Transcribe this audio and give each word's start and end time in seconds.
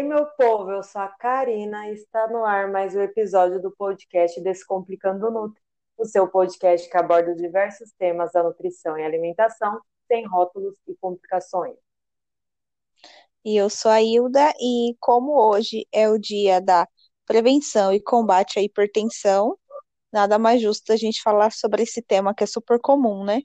aí, 0.00 0.02
meu 0.02 0.24
povo, 0.24 0.70
eu 0.70 0.82
sou 0.82 1.02
a 1.02 1.08
Karina 1.08 1.90
e 1.90 1.92
está 1.92 2.26
no 2.26 2.42
ar 2.42 2.70
mais 2.70 2.94
um 2.94 3.02
episódio 3.02 3.60
do 3.60 3.70
podcast 3.70 4.40
Descomplicando 4.40 5.30
Nutri, 5.30 5.62
o 5.98 6.06
seu 6.06 6.26
podcast 6.26 6.88
que 6.88 6.96
aborda 6.96 7.34
diversos 7.34 7.92
temas 7.98 8.32
da 8.32 8.42
nutrição 8.42 8.98
e 8.98 9.04
alimentação, 9.04 9.78
sem 10.08 10.26
rótulos 10.26 10.74
e 10.88 10.94
complicações. 10.96 11.76
E 13.44 13.54
eu 13.54 13.68
sou 13.68 13.90
a 13.90 14.00
Hilda, 14.00 14.54
e 14.58 14.96
como 14.98 15.38
hoje 15.38 15.86
é 15.92 16.08
o 16.08 16.18
dia 16.18 16.62
da 16.62 16.88
prevenção 17.26 17.92
e 17.92 18.02
combate 18.02 18.58
à 18.58 18.62
hipertensão, 18.62 19.54
nada 20.10 20.38
mais 20.38 20.62
justo 20.62 20.94
a 20.94 20.96
gente 20.96 21.22
falar 21.22 21.52
sobre 21.52 21.82
esse 21.82 22.00
tema 22.00 22.34
que 22.34 22.42
é 22.42 22.46
super 22.46 22.80
comum, 22.80 23.22
né? 23.22 23.42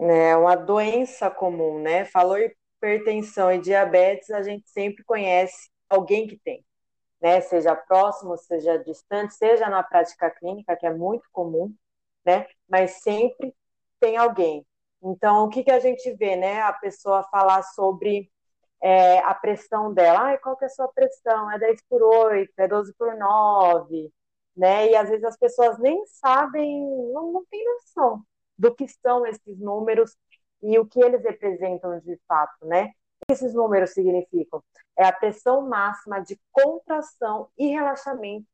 É 0.00 0.36
uma 0.36 0.54
doença 0.54 1.28
comum, 1.30 1.80
né? 1.80 2.04
Falou 2.04 2.38
hipertensão 2.38 3.52
e 3.52 3.60
diabetes, 3.60 4.30
a 4.30 4.42
gente 4.42 4.68
sempre 4.70 5.02
conhece 5.04 5.70
alguém 5.88 6.28
que 6.28 6.38
tem, 6.38 6.64
né? 7.20 7.40
Seja 7.40 7.74
próximo, 7.74 8.36
seja 8.38 8.78
distante, 8.78 9.34
seja 9.34 9.68
na 9.68 9.82
prática 9.82 10.30
clínica, 10.30 10.76
que 10.76 10.86
é 10.86 10.94
muito 10.94 11.28
comum, 11.32 11.74
né? 12.24 12.46
Mas 12.68 13.02
sempre 13.02 13.54
tem 14.00 14.16
alguém. 14.16 14.66
Então, 15.02 15.44
o 15.46 15.48
que, 15.50 15.64
que 15.64 15.70
a 15.70 15.80
gente 15.80 16.12
vê, 16.14 16.36
né? 16.36 16.62
A 16.62 16.72
pessoa 16.74 17.24
falar 17.24 17.62
sobre 17.62 18.30
é, 18.82 19.18
a 19.20 19.34
pressão 19.34 19.92
dela. 19.94 20.20
Ai, 20.22 20.38
qual 20.38 20.56
que 20.56 20.64
é 20.64 20.68
a 20.68 20.70
sua 20.70 20.88
pressão? 20.88 21.50
É 21.52 21.58
10 21.58 21.82
por 21.88 22.02
8, 22.02 22.52
é 22.58 22.68
12 22.68 22.94
por 22.94 23.16
9, 23.16 24.12
né? 24.56 24.90
E 24.90 24.96
às 24.96 25.08
vezes 25.08 25.24
as 25.24 25.36
pessoas 25.38 25.78
nem 25.78 26.04
sabem, 26.06 26.80
não, 27.12 27.32
não 27.32 27.44
tem 27.50 27.64
noção 27.64 28.24
do 28.58 28.74
que 28.74 28.88
são 28.88 29.26
esses 29.26 29.58
números 29.58 30.16
e 30.62 30.78
o 30.78 30.86
que 30.86 31.00
eles 31.00 31.22
representam 31.22 31.98
de 32.00 32.18
fato, 32.26 32.66
né? 32.66 32.92
O 33.20 33.26
que 33.26 33.32
esses 33.32 33.54
números 33.54 33.90
significam? 33.90 34.62
É 34.96 35.04
a 35.04 35.12
pressão 35.12 35.68
máxima 35.68 36.20
de 36.20 36.38
contração 36.50 37.48
e 37.56 37.68
relaxamento 37.68 38.46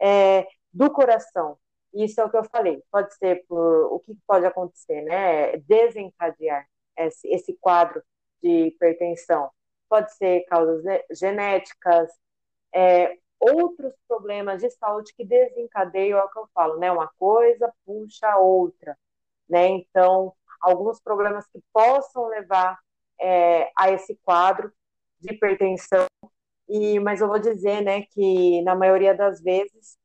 é, 0.00 0.46
do 0.72 0.90
coração. 0.90 1.58
Isso 1.92 2.20
é 2.20 2.24
o 2.24 2.30
que 2.30 2.36
eu 2.36 2.44
falei. 2.44 2.82
Pode 2.90 3.14
ser 3.16 3.44
por 3.48 3.92
o 3.92 4.00
que 4.00 4.16
pode 4.26 4.46
acontecer, 4.46 5.02
né? 5.02 5.56
Desencadear 5.58 6.66
esse, 6.96 7.28
esse 7.28 7.54
quadro 7.54 8.02
de 8.42 8.66
hipertensão. 8.66 9.50
Pode 9.88 10.12
ser 10.14 10.44
causas 10.44 10.84
genéticas, 11.10 12.10
é, 12.74 13.16
outros 13.40 13.94
problemas 14.06 14.60
de 14.60 14.70
saúde 14.70 15.14
que 15.14 15.24
desencadeiam, 15.24 16.18
é 16.18 16.24
o 16.24 16.28
que 16.28 16.38
eu 16.38 16.48
falo, 16.54 16.78
né? 16.78 16.90
Uma 16.92 17.08
coisa 17.18 17.72
puxa 17.84 18.28
a 18.28 18.38
outra, 18.38 18.96
né? 19.48 19.68
Então, 19.68 20.32
alguns 20.60 21.00
problemas 21.00 21.46
que 21.46 21.60
possam 21.72 22.26
levar 22.26 22.78
é, 23.20 23.70
a 23.76 23.90
esse 23.90 24.16
quadro 24.24 24.72
de 25.20 25.34
hipertensão. 25.34 26.06
E, 26.68 27.00
mas 27.00 27.20
eu 27.20 27.28
vou 27.28 27.38
dizer, 27.38 27.82
né, 27.82 28.02
que 28.02 28.62
na 28.62 28.74
maioria 28.74 29.14
das 29.14 29.40
vezes 29.40 29.96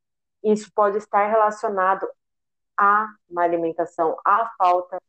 isso 0.43 0.71
pode 0.73 0.97
estar 0.97 1.29
relacionado 1.29 2.07
a 2.77 3.07
uma 3.29 3.43
alimentação, 3.43 4.17
à 4.25 4.49
falta 4.57 4.99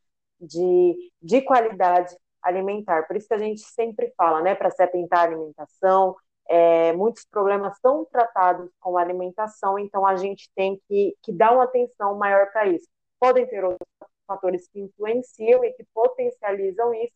de, 0.40 1.12
de 1.22 1.42
qualidade 1.42 2.16
alimentar. 2.42 3.06
Por 3.06 3.16
isso 3.16 3.28
que 3.28 3.34
a 3.34 3.38
gente 3.38 3.60
sempre 3.60 4.12
fala, 4.16 4.42
né, 4.42 4.54
para 4.54 4.70
se 4.70 4.82
atentar 4.82 5.20
à 5.20 5.22
alimentação, 5.22 6.16
é, 6.48 6.92
muitos 6.92 7.24
problemas 7.24 7.78
são 7.80 8.04
tratados 8.04 8.70
com 8.80 8.98
alimentação, 8.98 9.78
então 9.78 10.06
a 10.06 10.16
gente 10.16 10.50
tem 10.54 10.78
que, 10.86 11.16
que 11.22 11.32
dar 11.32 11.52
uma 11.52 11.64
atenção 11.64 12.16
maior 12.18 12.50
para 12.52 12.66
isso. 12.66 12.86
Podem 13.18 13.46
ter 13.46 13.64
outros 13.64 13.88
fatores 14.26 14.68
que 14.68 14.80
influenciam 14.80 15.64
e 15.64 15.72
que 15.72 15.84
potencializam 15.94 16.92
isso, 16.94 17.14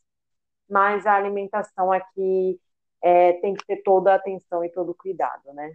mas 0.68 1.06
a 1.06 1.14
alimentação 1.14 1.90
aqui 1.90 2.60
é, 3.02 3.34
tem 3.34 3.54
que 3.54 3.64
ter 3.66 3.82
toda 3.82 4.12
a 4.12 4.16
atenção 4.16 4.64
e 4.64 4.70
todo 4.70 4.90
o 4.90 4.94
cuidado, 4.94 5.52
né? 5.52 5.72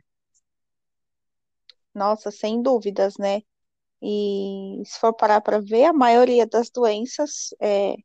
Nossa, 1.94 2.32
sem 2.32 2.62
dúvidas, 2.62 3.18
né? 3.18 3.42
E 4.02 4.82
se 4.86 5.00
for 5.00 5.14
parar 5.14 5.42
para 5.42 5.62
ver, 5.62 5.86
a 5.86 5.94
maioria 5.94 6.46
das 6.46 6.70
doenças 6.70 7.56
é, 7.62 7.96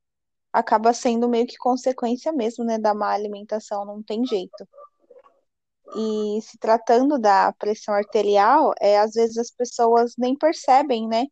acaba 0.52 0.92
sendo 0.92 1.28
meio 1.28 1.46
que 1.46 1.56
consequência 1.56 2.32
mesmo, 2.32 2.64
né, 2.64 2.78
da 2.78 2.94
má 2.94 3.12
alimentação, 3.12 3.84
não 3.84 4.02
tem 4.02 4.24
jeito. 4.24 4.68
E 5.96 6.40
se 6.42 6.58
tratando 6.58 7.18
da 7.18 7.52
pressão 7.54 7.94
arterial, 7.94 8.72
é, 8.80 8.98
às 8.98 9.12
vezes 9.14 9.38
as 9.38 9.50
pessoas 9.50 10.14
nem 10.18 10.36
percebem, 10.36 11.08
né? 11.08 11.24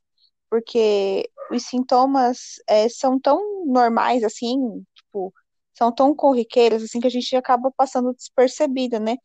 Porque 0.50 1.30
os 1.50 1.64
sintomas 1.64 2.56
é, 2.68 2.88
são 2.88 3.18
tão 3.20 3.64
normais, 3.66 4.24
assim, 4.24 4.84
tipo, 4.94 5.32
são 5.74 5.92
tão 5.94 6.14
corriqueiros, 6.14 6.82
assim, 6.82 7.00
que 7.00 7.06
a 7.06 7.10
gente 7.10 7.34
acaba 7.36 7.70
passando 7.76 8.14
despercebida, 8.14 8.98
né? 8.98 9.16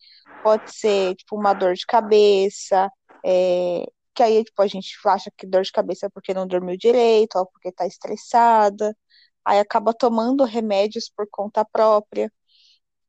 Pode 0.43 0.71
ser, 0.71 1.15
tipo, 1.15 1.35
uma 1.37 1.53
dor 1.53 1.73
de 1.75 1.85
cabeça, 1.85 2.89
é, 3.25 3.85
que 4.13 4.23
aí, 4.23 4.43
tipo, 4.43 4.61
a 4.61 4.67
gente 4.67 4.95
acha 5.05 5.31
que 5.37 5.47
dor 5.47 5.63
de 5.63 5.71
cabeça 5.71 6.07
é 6.07 6.09
porque 6.09 6.33
não 6.33 6.47
dormiu 6.47 6.77
direito, 6.77 7.37
ou 7.37 7.45
porque 7.47 7.71
tá 7.71 7.85
estressada, 7.87 8.95
aí 9.45 9.59
acaba 9.59 9.93
tomando 9.93 10.43
remédios 10.43 11.09
por 11.09 11.27
conta 11.29 11.65
própria. 11.65 12.31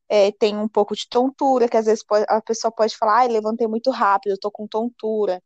É, 0.09 0.31
tem 0.33 0.57
um 0.57 0.67
pouco 0.67 0.95
de 0.95 1.07
tontura, 1.09 1.67
que 1.69 1.77
às 1.77 1.85
vezes 1.85 2.05
pode, 2.05 2.25
a 2.29 2.41
pessoa 2.41 2.71
pode 2.71 2.95
falar, 2.97 3.19
ai, 3.19 3.27
levantei 3.29 3.67
muito 3.67 3.89
rápido, 3.91 4.33
eu 4.33 4.39
tô 4.39 4.51
com 4.51 4.67
tontura, 4.67 5.41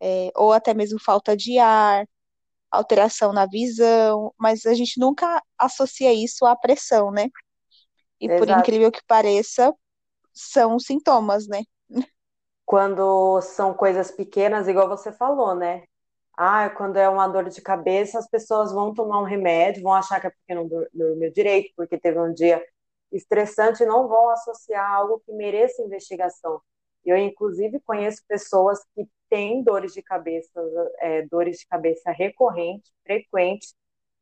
é, 0.00 0.30
ou 0.36 0.52
até 0.52 0.74
mesmo 0.74 1.00
falta 1.00 1.36
de 1.36 1.58
ar, 1.58 2.06
alteração 2.70 3.32
na 3.32 3.46
visão, 3.46 4.32
mas 4.38 4.66
a 4.66 4.74
gente 4.74 4.98
nunca 4.98 5.42
associa 5.58 6.12
isso 6.12 6.44
à 6.44 6.56
pressão, 6.56 7.10
né? 7.10 7.28
E 8.20 8.26
Exato. 8.26 8.38
por 8.38 8.48
incrível 8.48 8.90
que 8.90 9.00
pareça, 9.06 9.72
são 10.32 10.78
sintomas, 10.78 11.46
né? 11.48 11.62
Quando 12.64 13.40
são 13.42 13.72
coisas 13.74 14.10
pequenas, 14.10 14.68
igual 14.68 14.88
você 14.88 15.12
falou, 15.12 15.54
né? 15.54 15.84
Ah, 16.36 16.68
quando 16.70 16.96
é 16.98 17.08
uma 17.08 17.26
dor 17.28 17.48
de 17.48 17.62
cabeça, 17.62 18.18
as 18.18 18.28
pessoas 18.28 18.72
vão 18.72 18.92
tomar 18.92 19.20
um 19.20 19.24
remédio, 19.24 19.82
vão 19.82 19.94
achar 19.94 20.20
que 20.20 20.26
é 20.26 20.30
porque 20.30 20.54
não 20.54 20.68
dormiu 20.92 21.32
direito, 21.32 21.72
porque 21.76 21.98
teve 21.98 22.18
um 22.20 22.32
dia 22.32 22.62
estressante, 23.10 23.86
não 23.86 24.06
vão 24.08 24.28
associar 24.30 24.92
algo 24.92 25.22
que 25.24 25.32
mereça 25.32 25.82
investigação. 25.82 26.60
Eu, 27.06 27.16
inclusive, 27.16 27.80
conheço 27.80 28.22
pessoas 28.26 28.84
que 28.94 29.08
têm 29.28 29.62
dores 29.62 29.92
de 29.94 30.02
cabeça, 30.02 30.60
é, 31.00 31.22
dores 31.22 31.58
de 31.60 31.66
cabeça 31.66 32.10
recorrentes, 32.10 32.92
frequentes, 33.04 33.74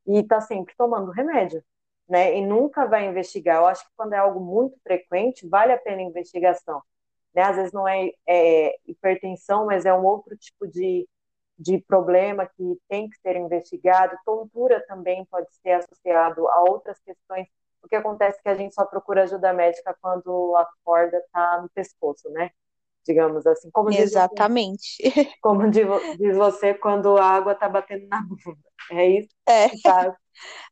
e 0.06 0.19
está 0.21 0.41
sempre 0.41 0.75
tomando 0.77 1.11
remédio, 1.11 1.65
né? 2.09 2.37
E 2.37 2.44
nunca 2.47 2.87
vai 2.87 3.06
investigar. 3.06 3.59
Eu 3.59 3.67
acho 3.67 3.84
que 3.84 3.93
quando 3.97 4.12
é 4.15 4.19
algo 4.19 4.41
muito 4.41 4.78
frequente, 4.83 5.49
vale 5.49 5.73
a 5.73 5.78
pena 5.78 5.99
a 6.03 6.05
investigação. 6.05 6.83
Né? 7.34 7.43
Às 7.43 7.56
vezes 7.56 7.73
não 7.73 7.89
é, 7.89 8.11
é 8.28 8.77
hipertensão, 8.87 9.67
mas 9.67 9.87
é 9.87 9.94
um 9.94 10.05
outro 10.05 10.37
tipo 10.37 10.67
de, 10.69 11.09
de 11.59 11.81
problema 11.81 12.47
que 12.47 12.78
tem 12.89 13.09
que 13.09 13.17
ser 13.21 13.37
investigado. 13.37 14.17
Tontura 14.25 14.84
também 14.87 15.25
pode 15.27 15.49
ser 15.56 15.73
associado 15.73 16.49
a 16.49 16.61
outras 16.71 16.99
questões. 17.00 17.47
O 17.83 17.89
que 17.89 17.97
acontece 17.97 18.39
é 18.39 18.43
que 18.43 18.49
a 18.49 18.55
gente 18.55 18.75
só 18.75 18.84
procura 18.87 19.25
ajuda 19.25 19.53
médica 19.53 19.97
quando 20.00 20.56
a 20.56 20.67
corda 20.84 21.19
está 21.19 21.61
no 21.62 21.69
pescoço, 21.71 22.31
né? 22.31 22.50
Digamos 23.06 23.47
assim. 23.47 23.70
Como 23.72 23.91
Exatamente. 23.91 24.97
Diz, 25.03 25.28
como 25.42 25.70
diz 25.70 26.37
você 26.37 26.75
quando 26.75 27.16
a 27.16 27.25
água 27.25 27.53
está 27.53 27.69
batendo 27.69 28.06
na 28.09 28.22
bunda. 28.22 28.59
É 28.91 29.06
isso? 29.06 29.28
É. 29.48 29.66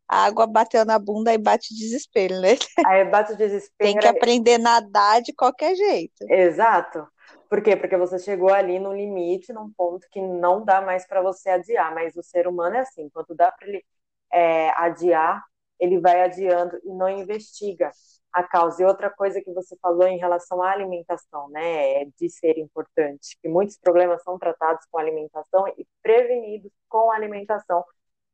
A 0.09 0.25
água 0.25 0.47
bateu 0.47 0.84
na 0.84 0.98
bunda 0.98 1.32
e 1.32 1.38
bate 1.38 1.75
desespero, 1.75 2.41
né? 2.41 2.56
Aí 2.87 3.04
bate 3.04 3.32
o 3.32 3.37
desespero. 3.37 3.91
Tem 3.91 3.97
que 3.97 4.06
aprender 4.06 4.54
a 4.54 4.59
nadar 4.59 5.22
de 5.22 5.32
qualquer 5.32 5.74
jeito. 5.74 6.24
Exato. 6.28 7.07
Por 7.48 7.62
quê? 7.62 7.77
Porque 7.77 7.97
você 7.97 8.18
chegou 8.18 8.53
ali 8.53 8.78
no 8.78 8.92
limite, 8.92 9.53
num 9.53 9.71
ponto 9.72 10.07
que 10.10 10.21
não 10.21 10.65
dá 10.65 10.80
mais 10.80 11.07
para 11.07 11.22
você 11.22 11.51
adiar. 11.51 11.95
Mas 11.95 12.16
o 12.16 12.22
ser 12.22 12.47
humano 12.47 12.77
é 12.77 12.80
assim: 12.80 13.09
quando 13.10 13.34
dá 13.34 13.53
para 13.53 13.68
ele 13.68 13.84
é, 14.33 14.71
adiar, 14.71 15.42
ele 15.78 16.01
vai 16.01 16.22
adiando 16.22 16.78
e 16.84 16.92
não 16.95 17.09
investiga 17.09 17.91
a 18.33 18.43
causa. 18.43 18.83
E 18.83 18.87
outra 18.87 19.11
coisa 19.11 19.41
que 19.43 19.53
você 19.53 19.77
falou 19.81 20.07
em 20.07 20.19
relação 20.19 20.63
à 20.63 20.71
alimentação, 20.71 21.49
né, 21.51 22.03
é 22.03 22.05
de 22.19 22.31
ser 22.31 22.59
importante, 22.59 23.37
que 23.41 23.49
muitos 23.49 23.77
problemas 23.79 24.23
são 24.23 24.39
tratados 24.39 24.87
com 24.91 24.99
alimentação 24.99 25.67
e 25.77 25.87
prevenidos 26.03 26.73
com 26.89 27.11
alimentação 27.11 27.84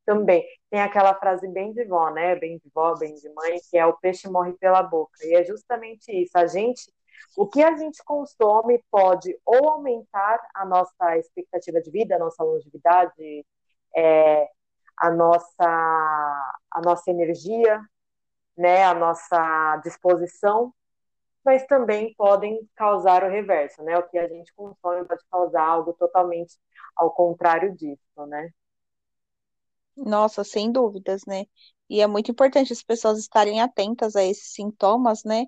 também. 0.07 0.45
Tem 0.71 0.81
aquela 0.81 1.15
frase 1.15 1.47
bem 1.49 1.73
de 1.73 1.85
vó, 1.85 2.11
né, 2.11 2.35
bem 2.37 2.59
de 2.59 2.71
vó, 2.75 2.95
bem 2.97 3.15
de 3.15 3.29
mãe, 3.31 3.59
que 3.71 3.77
é 3.77 3.87
o 3.87 3.97
peixe 3.99 4.29
morre 4.29 4.53
pela 4.55 4.83
boca. 4.83 5.19
E 5.23 5.35
é 5.35 5.45
justamente 5.45 6.11
isso. 6.13 6.37
A 6.39 6.47
gente, 6.47 6.91
o 7.37 7.47
que 7.47 7.63
a 7.63 7.77
gente 7.77 8.03
consome 8.05 8.83
pode 8.91 9.37
ou 9.45 9.69
aumentar 9.69 10.41
a 10.55 10.65
nossa 10.65 11.19
expectativa 11.19 11.81
de 11.81 11.91
vida, 11.91 12.17
a 12.17 12.19
nossa 12.19 12.43
longevidade, 12.43 13.45
é, 13.97 14.49
a 14.99 15.11
nossa 15.11 15.67
a 16.71 16.81
nossa 16.83 17.11
energia, 17.11 17.81
né, 18.59 18.85
a 18.85 18.95
nossa 18.95 19.79
disposição, 19.85 20.75
mas 21.45 21.67
também 21.67 22.15
podem 22.17 22.59
causar 22.77 23.25
o 23.25 23.31
reverso, 23.31 23.83
né? 23.85 23.99
O 23.99 24.09
que 24.09 24.19
a 24.19 24.29
gente 24.29 24.55
consome 24.55 25.07
pode 25.07 25.25
causar 25.31 25.65
algo 25.65 25.93
totalmente 25.95 26.57
ao 26.97 27.13
contrário 27.13 27.75
disso, 27.77 28.27
né? 28.29 28.51
Nossa, 29.97 30.45
sem 30.45 30.71
dúvidas, 30.71 31.23
né? 31.27 31.45
E 31.91 32.01
é 32.01 32.07
muito 32.07 32.31
importante 32.31 32.73
as 32.73 32.83
pessoas 32.83 33.19
estarem 33.19 33.61
atentas 33.61 34.15
a 34.17 34.23
esses 34.25 34.53
sintomas, 34.55 35.25
né? 35.25 35.45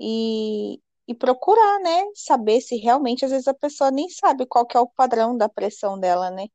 E, 0.00 0.80
e 1.08 1.14
procurar, 1.14 1.80
né? 1.80 2.04
Saber 2.14 2.60
se 2.60 2.76
realmente, 2.78 3.24
às 3.24 3.32
vezes, 3.32 3.48
a 3.48 3.54
pessoa 3.54 3.90
nem 3.90 4.08
sabe 4.10 4.46
qual 4.46 4.66
que 4.66 4.76
é 4.76 4.80
o 4.80 4.88
padrão 4.88 5.36
da 5.36 5.48
pressão 5.48 5.98
dela, 6.00 6.30
né? 6.30 6.46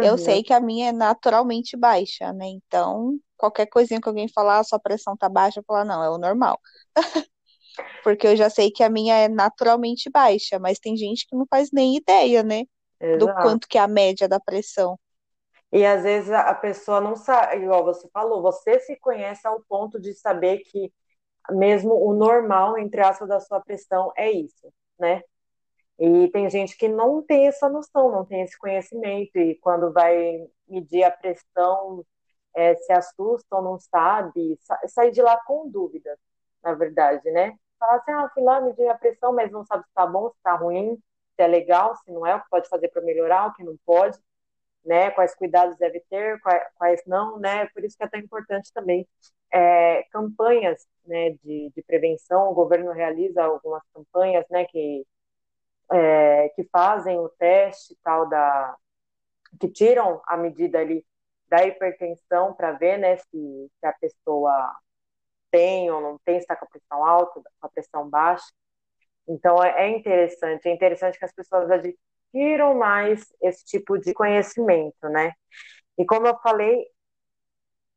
Eu 0.00 0.18
Uhum, 0.18 0.18
sei 0.18 0.42
que 0.44 0.52
a 0.54 0.60
minha 0.60 0.90
é 0.90 0.92
naturalmente 0.92 1.76
baixa, 1.76 2.32
né? 2.32 2.46
Então, 2.48 3.18
qualquer 3.42 3.66
coisinha 3.66 4.00
que 4.00 4.08
alguém 4.08 4.28
falar, 4.32 4.58
"Ah, 4.60 4.64
sua 4.64 4.78
pressão 4.80 5.16
tá 5.16 5.28
baixa, 5.28 5.60
eu 5.60 5.64
falo, 5.66 5.84
não, 5.84 6.02
é 6.02 6.10
o 6.10 6.18
normal. 6.18 6.60
Porque 8.02 8.26
eu 8.26 8.36
já 8.36 8.50
sei 8.50 8.70
que 8.70 8.82
a 8.82 8.90
minha 8.90 9.16
é 9.16 9.28
naturalmente 9.28 10.10
baixa, 10.10 10.58
mas 10.58 10.78
tem 10.78 10.96
gente 10.96 11.26
que 11.26 11.36
não 11.36 11.46
faz 11.48 11.70
nem 11.72 11.96
ideia, 11.96 12.42
né? 12.42 12.64
Do 13.14 13.28
exato. 13.28 13.32
quanto 13.32 13.68
que 13.68 13.78
é 13.78 13.80
a 13.80 13.88
média 13.88 14.28
da 14.28 14.40
pressão. 14.40 14.98
E 15.72 15.84
às 15.86 16.02
vezes 16.02 16.30
a 16.30 16.50
a 16.50 16.54
pessoa 16.54 17.00
não 17.00 17.16
sabe, 17.16 17.64
igual 17.64 17.84
você 17.84 18.08
falou, 18.10 18.42
você 18.42 18.78
se 18.80 18.96
conhece 19.00 19.46
ao 19.46 19.62
ponto 19.64 19.98
de 20.00 20.14
saber 20.14 20.58
que 20.60 20.92
mesmo 21.52 21.94
o 21.94 22.14
normal, 22.14 22.78
entre 22.78 23.00
aspas, 23.02 23.28
da 23.28 23.40
sua 23.40 23.60
pressão 23.60 24.12
é 24.16 24.30
isso, 24.32 24.72
né? 24.98 25.22
E 25.98 26.28
tem 26.30 26.50
gente 26.50 26.76
que 26.76 26.88
não 26.88 27.22
tem 27.24 27.48
essa 27.48 27.68
noção, 27.68 28.10
não 28.12 28.24
tem 28.26 28.42
esse 28.42 28.58
conhecimento, 28.58 29.36
e 29.38 29.56
quando 29.60 29.92
vai 29.92 30.46
medir 30.68 31.04
a 31.04 31.10
pressão, 31.10 32.04
é, 32.54 32.74
se 32.76 32.92
assusta 32.92 33.56
ou 33.56 33.62
não 33.62 33.78
sabe, 33.78 34.58
sa 34.62 34.78
sair 34.88 35.10
de 35.10 35.22
lá 35.22 35.38
com 35.46 35.68
dúvidas, 35.68 36.18
na 36.62 36.74
verdade, 36.74 37.30
né? 37.30 37.56
Falar 37.78 37.96
assim, 37.96 38.12
ah, 38.12 38.30
fui 38.34 38.42
lá 38.42 38.60
medir 38.60 38.88
a 38.88 38.96
pressão, 38.96 39.32
mas 39.32 39.50
não 39.50 39.64
sabe 39.64 39.84
se 39.84 39.92
tá 39.94 40.06
bom, 40.06 40.30
se 40.30 40.36
tá 40.42 40.54
ruim, 40.54 40.96
se 41.36 41.42
é 41.42 41.46
legal, 41.46 41.96
se 41.96 42.10
não 42.12 42.26
é, 42.26 42.36
o 42.36 42.40
que 42.40 42.50
pode 42.50 42.68
fazer 42.68 42.88
para 42.88 43.02
melhorar, 43.02 43.48
o 43.48 43.54
que 43.54 43.64
não 43.64 43.76
pode, 43.84 44.18
né? 44.84 45.10
Quais 45.12 45.34
cuidados 45.34 45.76
deve 45.78 46.00
ter, 46.10 46.40
quais, 46.40 46.62
quais 46.76 47.02
não, 47.06 47.38
né? 47.38 47.66
Por 47.68 47.84
isso 47.84 47.96
que 47.96 48.04
é 48.04 48.08
tão 48.08 48.20
importante 48.20 48.72
também 48.72 49.06
é, 49.52 50.04
campanhas, 50.12 50.86
né, 51.06 51.30
de, 51.44 51.70
de 51.74 51.82
prevenção. 51.82 52.50
O 52.50 52.54
governo 52.54 52.92
realiza 52.92 53.42
algumas 53.44 53.82
campanhas, 53.94 54.44
né, 54.50 54.64
que 54.66 55.06
é, 55.90 56.48
que 56.50 56.64
fazem 56.64 57.18
o 57.18 57.28
teste 57.28 57.96
tal 58.02 58.28
da 58.28 58.76
que 59.60 59.68
tiram 59.68 60.22
a 60.26 60.36
medida 60.36 60.78
ali 60.78 61.04
da 61.52 61.66
hipertensão 61.66 62.54
para 62.54 62.72
ver, 62.72 62.96
né, 62.96 63.18
se, 63.18 63.28
se 63.30 63.86
a 63.86 63.92
pessoa 63.92 64.74
tem 65.50 65.90
ou 65.90 66.00
não 66.00 66.18
tem, 66.24 66.36
se 66.36 66.44
está 66.44 66.56
com 66.56 66.64
a 66.64 66.68
pressão 66.68 67.04
alta, 67.04 67.42
com 67.60 67.66
a 67.66 67.68
pressão 67.68 68.08
baixa. 68.08 68.46
Então 69.28 69.62
é, 69.62 69.84
é 69.86 69.90
interessante, 69.90 70.66
é 70.66 70.72
interessante 70.72 71.18
que 71.18 71.24
as 71.26 71.34
pessoas 71.34 71.70
adquiram 71.70 72.74
mais 72.78 73.26
esse 73.42 73.66
tipo 73.66 73.98
de 73.98 74.14
conhecimento, 74.14 75.10
né? 75.10 75.32
E 75.98 76.06
como 76.06 76.26
eu 76.26 76.38
falei, 76.38 76.86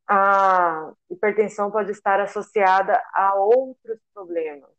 a 0.05 0.91
hipertensão 1.09 1.71
pode 1.71 1.91
estar 1.91 2.19
associada 2.19 3.01
a 3.13 3.35
outros 3.35 3.99
problemas 4.13 4.69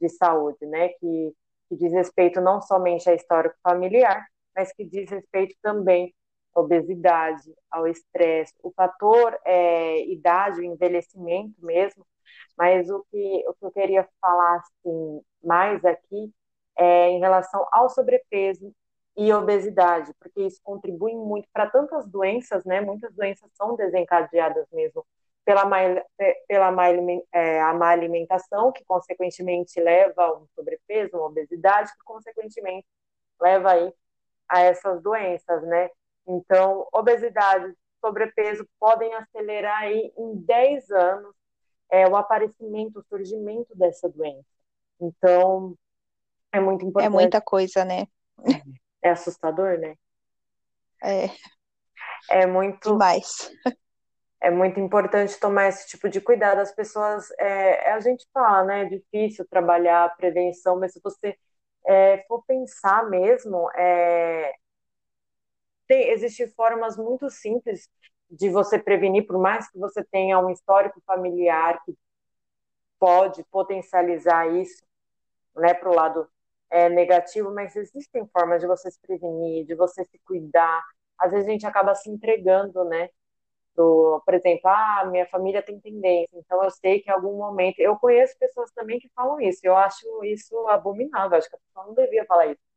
de 0.00 0.08
saúde, 0.08 0.66
né? 0.66 0.88
Que, 0.88 1.32
que 1.68 1.76
diz 1.76 1.92
respeito 1.92 2.40
não 2.40 2.60
somente 2.60 3.08
à 3.08 3.14
história 3.14 3.54
familiar, 3.62 4.26
mas 4.56 4.72
que 4.72 4.84
diz 4.84 5.08
respeito 5.08 5.54
também 5.62 6.12
obesidade, 6.54 7.54
ao 7.70 7.86
estresse, 7.86 8.54
o 8.62 8.72
fator 8.72 9.38
é, 9.44 10.04
idade, 10.06 10.60
o 10.60 10.64
envelhecimento 10.64 11.54
mesmo. 11.64 12.06
Mas 12.56 12.90
o 12.90 13.04
que, 13.10 13.44
o 13.48 13.54
que 13.54 13.64
eu 13.64 13.70
queria 13.70 14.08
falar 14.20 14.56
assim, 14.56 15.22
mais 15.42 15.84
aqui 15.84 16.32
é 16.76 17.10
em 17.10 17.20
relação 17.20 17.66
ao 17.72 17.88
sobrepeso 17.90 18.72
e 19.16 19.32
obesidade, 19.32 20.12
porque 20.20 20.42
isso 20.42 20.60
contribui 20.62 21.14
muito 21.14 21.48
para 21.52 21.68
tantas 21.68 22.06
doenças, 22.06 22.64
né? 22.64 22.80
Muitas 22.80 23.12
doenças 23.14 23.50
são 23.54 23.74
desencadeadas 23.76 24.66
mesmo 24.72 25.04
pela 25.48 25.64
má, 25.64 25.78
pela 26.46 26.70
má, 26.70 26.88
é, 27.32 27.60
a 27.62 27.72
má 27.72 27.88
alimentação, 27.88 28.70
que 28.70 28.84
consequentemente 28.84 29.80
leva 29.80 30.22
a 30.22 30.36
um 30.36 30.46
sobrepeso, 30.54 31.16
uma 31.16 31.24
obesidade, 31.24 31.90
que 31.92 32.04
consequentemente 32.04 32.86
leva 33.40 33.72
aí 33.72 33.92
a 34.48 34.60
essas 34.60 35.02
doenças, 35.02 35.62
né? 35.62 35.88
Então, 36.28 36.88
obesidade, 36.92 37.74
sobrepeso 38.00 38.68
podem 38.80 39.14
acelerar 39.14 39.82
aí 39.82 40.12
em 40.18 40.36
10 40.42 40.90
anos 40.92 41.34
é, 41.90 42.08
o 42.08 42.16
aparecimento, 42.16 43.00
o 43.00 43.04
surgimento 43.04 43.76
dessa 43.76 44.08
doença. 44.08 44.44
Então, 45.00 45.76
é 46.52 46.60
muito 46.60 46.84
É 46.98 47.08
importante. 47.08 47.08
muita 47.08 47.40
coisa, 47.40 47.84
né? 47.84 48.06
É 49.02 49.10
assustador, 49.10 49.78
né? 49.78 49.96
É 51.02 51.30
É 52.30 52.46
muito 52.46 52.90
demais. 52.92 53.50
é 54.40 54.50
muito 54.50 54.78
importante 54.80 55.38
tomar 55.40 55.68
esse 55.68 55.88
tipo 55.88 56.08
de 56.08 56.20
cuidado. 56.20 56.60
As 56.60 56.72
pessoas, 56.74 57.28
é, 57.38 57.92
a 57.92 58.00
gente 58.00 58.26
fala, 58.32 58.64
né? 58.64 58.82
É 58.82 58.84
difícil 58.86 59.46
trabalhar 59.48 60.04
a 60.04 60.08
prevenção, 60.10 60.78
mas 60.78 60.92
se 60.92 61.00
você 61.02 61.36
é, 61.86 62.24
for 62.28 62.44
pensar 62.46 63.08
mesmo, 63.08 63.70
é, 63.76 64.52
tem, 65.88 66.10
existem 66.10 66.48
formas 66.50 66.96
muito 66.96 67.28
simples 67.30 67.88
de 68.30 68.50
você 68.50 68.78
prevenir, 68.78 69.26
por 69.26 69.38
mais 69.38 69.70
que 69.70 69.78
você 69.78 70.04
tenha 70.04 70.38
um 70.38 70.50
histórico 70.50 71.00
familiar 71.06 71.82
que 71.84 71.96
pode 72.98 73.42
potencializar 73.44 74.46
isso, 74.48 74.84
né, 75.56 75.74
para 75.74 75.90
o 75.90 75.94
lado 75.94 76.28
é, 76.70 76.88
negativo, 76.88 77.52
mas 77.54 77.74
existem 77.76 78.26
formas 78.28 78.60
de 78.60 78.66
você 78.66 78.90
se 78.90 79.00
prevenir, 79.00 79.64
de 79.66 79.74
você 79.74 80.04
se 80.04 80.18
cuidar. 80.20 80.84
Às 81.18 81.32
vezes 81.32 81.48
a 81.48 81.52
gente 81.52 81.66
acaba 81.66 81.94
se 81.94 82.10
entregando, 82.10 82.84
né? 82.84 83.08
Do, 83.76 84.22
por 84.24 84.34
exemplo, 84.34 84.62
ah, 84.70 85.06
minha 85.10 85.26
família 85.28 85.62
tem 85.62 85.80
tendência, 85.80 86.36
então 86.38 86.62
eu 86.64 86.70
sei 86.70 87.00
que 87.00 87.10
em 87.10 87.14
algum 87.14 87.36
momento. 87.38 87.78
Eu 87.80 87.96
conheço 87.96 88.38
pessoas 88.38 88.70
também 88.72 88.98
que 89.00 89.08
falam 89.14 89.40
isso, 89.40 89.60
eu 89.64 89.76
acho 89.76 90.24
isso 90.24 90.56
abominável, 90.68 91.38
acho 91.38 91.48
que 91.48 91.56
a 91.56 91.58
pessoa 91.60 91.86
não 91.86 91.94
devia 91.94 92.26
falar 92.26 92.46
isso. 92.48 92.67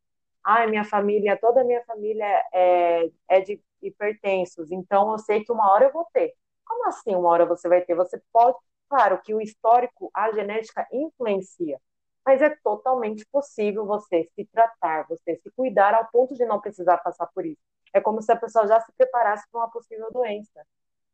Ah, 0.43 0.65
minha 0.67 0.83
família, 0.83 1.37
toda 1.37 1.61
a 1.61 1.63
minha 1.63 1.83
família 1.85 2.25
é, 2.53 3.09
é 3.29 3.41
de 3.41 3.61
hipertensos, 3.81 4.71
então 4.71 5.11
eu 5.11 5.17
sei 5.19 5.43
que 5.43 5.51
uma 5.51 5.71
hora 5.71 5.85
eu 5.85 5.91
vou 5.93 6.05
ter. 6.13 6.33
Como 6.65 6.87
assim 6.87 7.15
uma 7.15 7.29
hora 7.29 7.45
você 7.45 7.67
vai 7.69 7.81
ter? 7.81 7.95
Você 7.95 8.21
pode. 8.31 8.57
Claro 8.89 9.21
que 9.21 9.33
o 9.33 9.41
histórico, 9.41 10.09
a 10.13 10.31
genética 10.33 10.87
influencia, 10.91 11.79
mas 12.25 12.41
é 12.41 12.49
totalmente 12.63 13.25
possível 13.31 13.85
você 13.85 14.29
se 14.35 14.45
tratar, 14.45 15.07
você 15.07 15.35
se 15.37 15.49
cuidar 15.51 15.93
ao 15.93 16.07
ponto 16.11 16.33
de 16.35 16.45
não 16.45 16.59
precisar 16.59 16.97
passar 16.97 17.27
por 17.27 17.45
isso. 17.45 17.61
É 17.93 18.01
como 18.01 18.21
se 18.21 18.31
a 18.31 18.35
pessoa 18.35 18.67
já 18.67 18.79
se 18.81 18.91
preparasse 18.93 19.45
para 19.51 19.61
uma 19.61 19.69
possível 19.71 20.09
doença. 20.11 20.65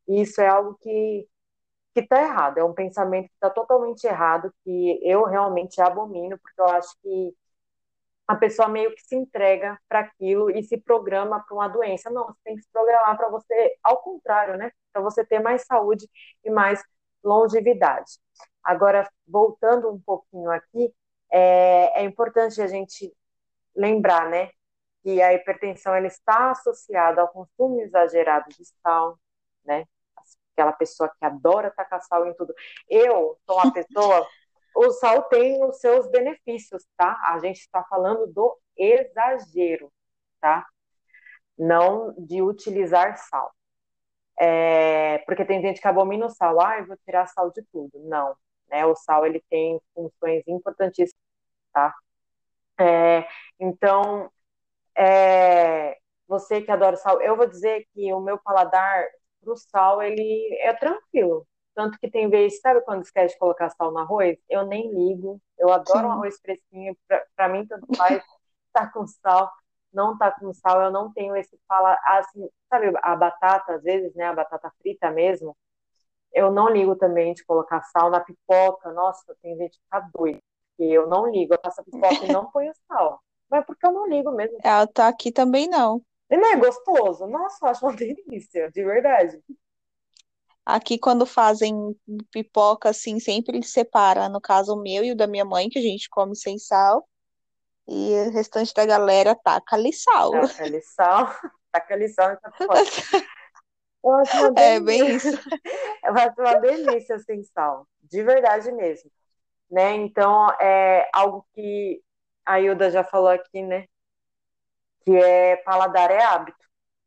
E 0.08 0.22
isso 0.22 0.40
é 0.40 0.48
algo 0.48 0.76
que 0.82 1.28
que 1.94 2.00
está 2.00 2.22
errado, 2.22 2.58
é 2.58 2.64
um 2.64 2.74
pensamento 2.74 3.26
que 3.28 3.34
está 3.34 3.50
totalmente 3.50 4.04
errado, 4.06 4.52
que 4.64 5.00
eu 5.02 5.24
realmente 5.24 5.80
abomino, 5.80 6.38
porque 6.38 6.60
eu 6.60 6.66
acho 6.66 6.94
que 7.02 7.34
a 8.28 8.36
pessoa 8.36 8.68
meio 8.68 8.94
que 8.94 9.00
se 9.02 9.16
entrega 9.16 9.80
para 9.88 10.00
aquilo 10.00 10.50
e 10.50 10.62
se 10.62 10.76
programa 10.76 11.42
para 11.42 11.54
uma 11.56 11.66
doença. 11.66 12.10
Não, 12.10 12.26
você 12.26 12.38
tem 12.44 12.56
que 12.56 12.62
se 12.62 12.68
programar 12.70 13.16
para 13.16 13.30
você, 13.30 13.74
ao 13.82 14.02
contrário, 14.02 14.58
né? 14.58 14.70
Para 14.92 15.00
você 15.00 15.24
ter 15.24 15.40
mais 15.40 15.64
saúde 15.64 16.06
e 16.44 16.50
mais 16.50 16.82
longevidade. 17.24 18.12
Agora, 18.62 19.10
voltando 19.26 19.90
um 19.90 19.98
pouquinho 19.98 20.50
aqui, 20.50 20.94
é, 21.32 22.02
é 22.02 22.04
importante 22.04 22.60
a 22.60 22.66
gente 22.66 23.10
lembrar, 23.74 24.28
né? 24.28 24.50
Que 25.02 25.22
a 25.22 25.32
hipertensão 25.32 25.94
ela 25.94 26.06
está 26.06 26.50
associada 26.50 27.22
ao 27.22 27.28
consumo 27.28 27.80
exagerado 27.80 28.50
de 28.50 28.64
sal, 28.82 29.18
né? 29.64 29.86
Aquela 30.52 30.72
pessoa 30.72 31.08
que 31.08 31.24
adora 31.24 31.70
tacar 31.70 32.02
sal 32.02 32.26
em 32.26 32.34
tudo. 32.34 32.52
Eu 32.88 33.38
sou 33.46 33.56
uma 33.56 33.72
pessoa 33.72 34.26
o 34.78 34.92
sal 34.92 35.24
tem 35.24 35.62
os 35.64 35.78
seus 35.80 36.08
benefícios, 36.08 36.84
tá? 36.96 37.18
A 37.24 37.38
gente 37.40 37.58
está 37.60 37.82
falando 37.84 38.26
do 38.32 38.56
exagero, 38.76 39.92
tá? 40.40 40.66
Não 41.58 42.14
de 42.18 42.40
utilizar 42.42 43.18
sal. 43.18 43.52
É, 44.40 45.18
porque 45.26 45.44
tem 45.44 45.60
gente 45.60 45.80
que 45.80 45.88
abomina 45.88 46.26
o 46.26 46.30
sal, 46.30 46.60
ah, 46.60 46.78
eu 46.78 46.86
vou 46.86 46.96
tirar 46.98 47.26
sal 47.26 47.50
de 47.50 47.62
tudo. 47.72 47.90
Não, 48.04 48.36
né? 48.68 48.86
O 48.86 48.94
sal 48.94 49.26
ele 49.26 49.42
tem 49.50 49.80
funções 49.94 50.44
importantíssimas, 50.46 51.22
tá? 51.72 51.94
É, 52.80 53.26
então, 53.58 54.30
é, 54.96 55.98
você 56.28 56.62
que 56.62 56.70
adora 56.70 56.96
sal, 56.96 57.20
eu 57.22 57.36
vou 57.36 57.46
dizer 57.48 57.86
que 57.94 58.12
o 58.12 58.20
meu 58.20 58.38
paladar 58.38 59.06
pro 59.42 59.56
sal 59.56 60.02
ele 60.02 60.56
é 60.62 60.72
tranquilo, 60.74 61.46
tanto 61.78 61.96
que 62.00 62.10
tem 62.10 62.28
vezes, 62.28 62.60
sabe 62.60 62.80
quando 62.80 63.04
esquece 63.04 63.34
de 63.34 63.38
colocar 63.38 63.70
sal 63.70 63.92
no 63.92 63.98
arroz? 63.98 64.36
Eu 64.50 64.66
nem 64.66 64.92
ligo. 64.92 65.40
Eu 65.56 65.70
adoro 65.72 66.08
um 66.08 66.10
Sim. 66.10 66.16
arroz 66.16 66.40
fresquinho. 66.40 66.96
Pra, 67.06 67.24
pra 67.36 67.48
mim, 67.48 67.64
tanto 67.66 67.86
faz. 67.96 68.20
Tá 68.70 68.86
com 68.86 69.06
sal, 69.06 69.50
não 69.92 70.16
tá 70.18 70.30
com 70.30 70.52
sal. 70.52 70.82
Eu 70.82 70.90
não 70.90 71.10
tenho 71.12 71.34
esse 71.34 71.58
fala 71.66 71.98
assim, 72.04 72.48
sabe 72.68 72.92
a 73.02 73.16
batata, 73.16 73.72
às 73.74 73.82
vezes, 73.82 74.14
né? 74.14 74.24
A 74.26 74.34
batata 74.34 74.70
frita 74.80 75.10
mesmo. 75.10 75.56
Eu 76.32 76.52
não 76.52 76.68
ligo 76.68 76.94
também 76.94 77.32
de 77.32 77.44
colocar 77.44 77.82
sal 77.84 78.10
na 78.10 78.20
pipoca. 78.20 78.92
Nossa, 78.92 79.34
tem 79.40 79.56
gente 79.56 79.78
que 79.78 79.84
tá 79.90 80.06
doida. 80.14 80.38
E 80.78 80.92
eu 80.92 81.08
não 81.08 81.26
ligo. 81.30 81.54
Eu 81.54 81.60
faço 81.64 81.80
a 81.80 81.84
pipoca 81.84 82.26
e 82.26 82.28
não 82.30 82.50
ponho 82.52 82.72
sal. 82.86 83.20
Mas 83.50 83.64
porque 83.64 83.84
eu 83.84 83.92
não 83.92 84.06
ligo 84.06 84.30
mesmo. 84.32 84.58
Ela 84.62 84.86
tá 84.86 85.08
aqui 85.08 85.32
também 85.32 85.66
não. 85.66 86.02
E 86.30 86.36
não 86.36 86.52
é 86.52 86.56
gostoso? 86.56 87.26
Nossa, 87.26 87.56
eu 87.62 87.68
acho 87.70 87.86
uma 87.86 87.96
delícia, 87.96 88.70
de 88.70 88.84
verdade. 88.84 89.42
Aqui, 90.68 90.98
quando 90.98 91.24
fazem 91.24 91.98
pipoca, 92.30 92.90
assim, 92.90 93.18
sempre 93.18 93.62
separa, 93.62 94.28
no 94.28 94.38
caso 94.38 94.74
o 94.74 94.82
meu 94.82 95.02
e 95.02 95.12
o 95.12 95.16
da 95.16 95.26
minha 95.26 95.42
mãe, 95.44 95.70
que 95.70 95.78
a 95.78 95.82
gente 95.82 96.10
come 96.10 96.36
sem 96.36 96.58
sal, 96.58 97.08
e 97.88 98.12
o 98.26 98.30
restante 98.30 98.74
da 98.74 98.84
galera 98.84 99.34
taca 99.34 99.76
ali 99.76 99.94
sal. 99.94 100.30
Taca 100.30 100.64
ali 100.64 100.82
sal, 100.82 101.26
taca 101.72 101.94
ali 101.94 102.08
sal 102.10 102.36
pipoca. 102.36 102.74
É 104.56 104.78
bem 104.78 105.16
isso. 105.16 105.28
Eu 106.04 106.12
acho 106.14 106.38
uma 106.38 106.60
delícia 106.60 107.18
sem 107.18 107.42
sal, 107.44 107.86
de 108.02 108.22
verdade 108.22 108.70
mesmo, 108.70 109.10
né? 109.70 109.94
Então, 109.94 110.50
é 110.60 111.08
algo 111.14 111.46
que 111.54 112.00
a 112.44 112.60
Hilda 112.60 112.90
já 112.90 113.02
falou 113.02 113.28
aqui, 113.28 113.62
né? 113.62 113.86
Que 115.00 115.16
é 115.16 115.56
paladar 115.56 116.10
é 116.10 116.22
hábito, 116.22 116.64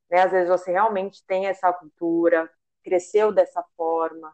né? 0.09 0.23
Às 0.23 0.31
vezes 0.31 0.49
você 0.49 0.71
realmente 0.71 1.23
tem 1.25 1.45
essa 1.45 1.71
cultura, 1.71 2.51
cresceu 2.83 3.31
dessa 3.31 3.63
forma, 3.75 4.33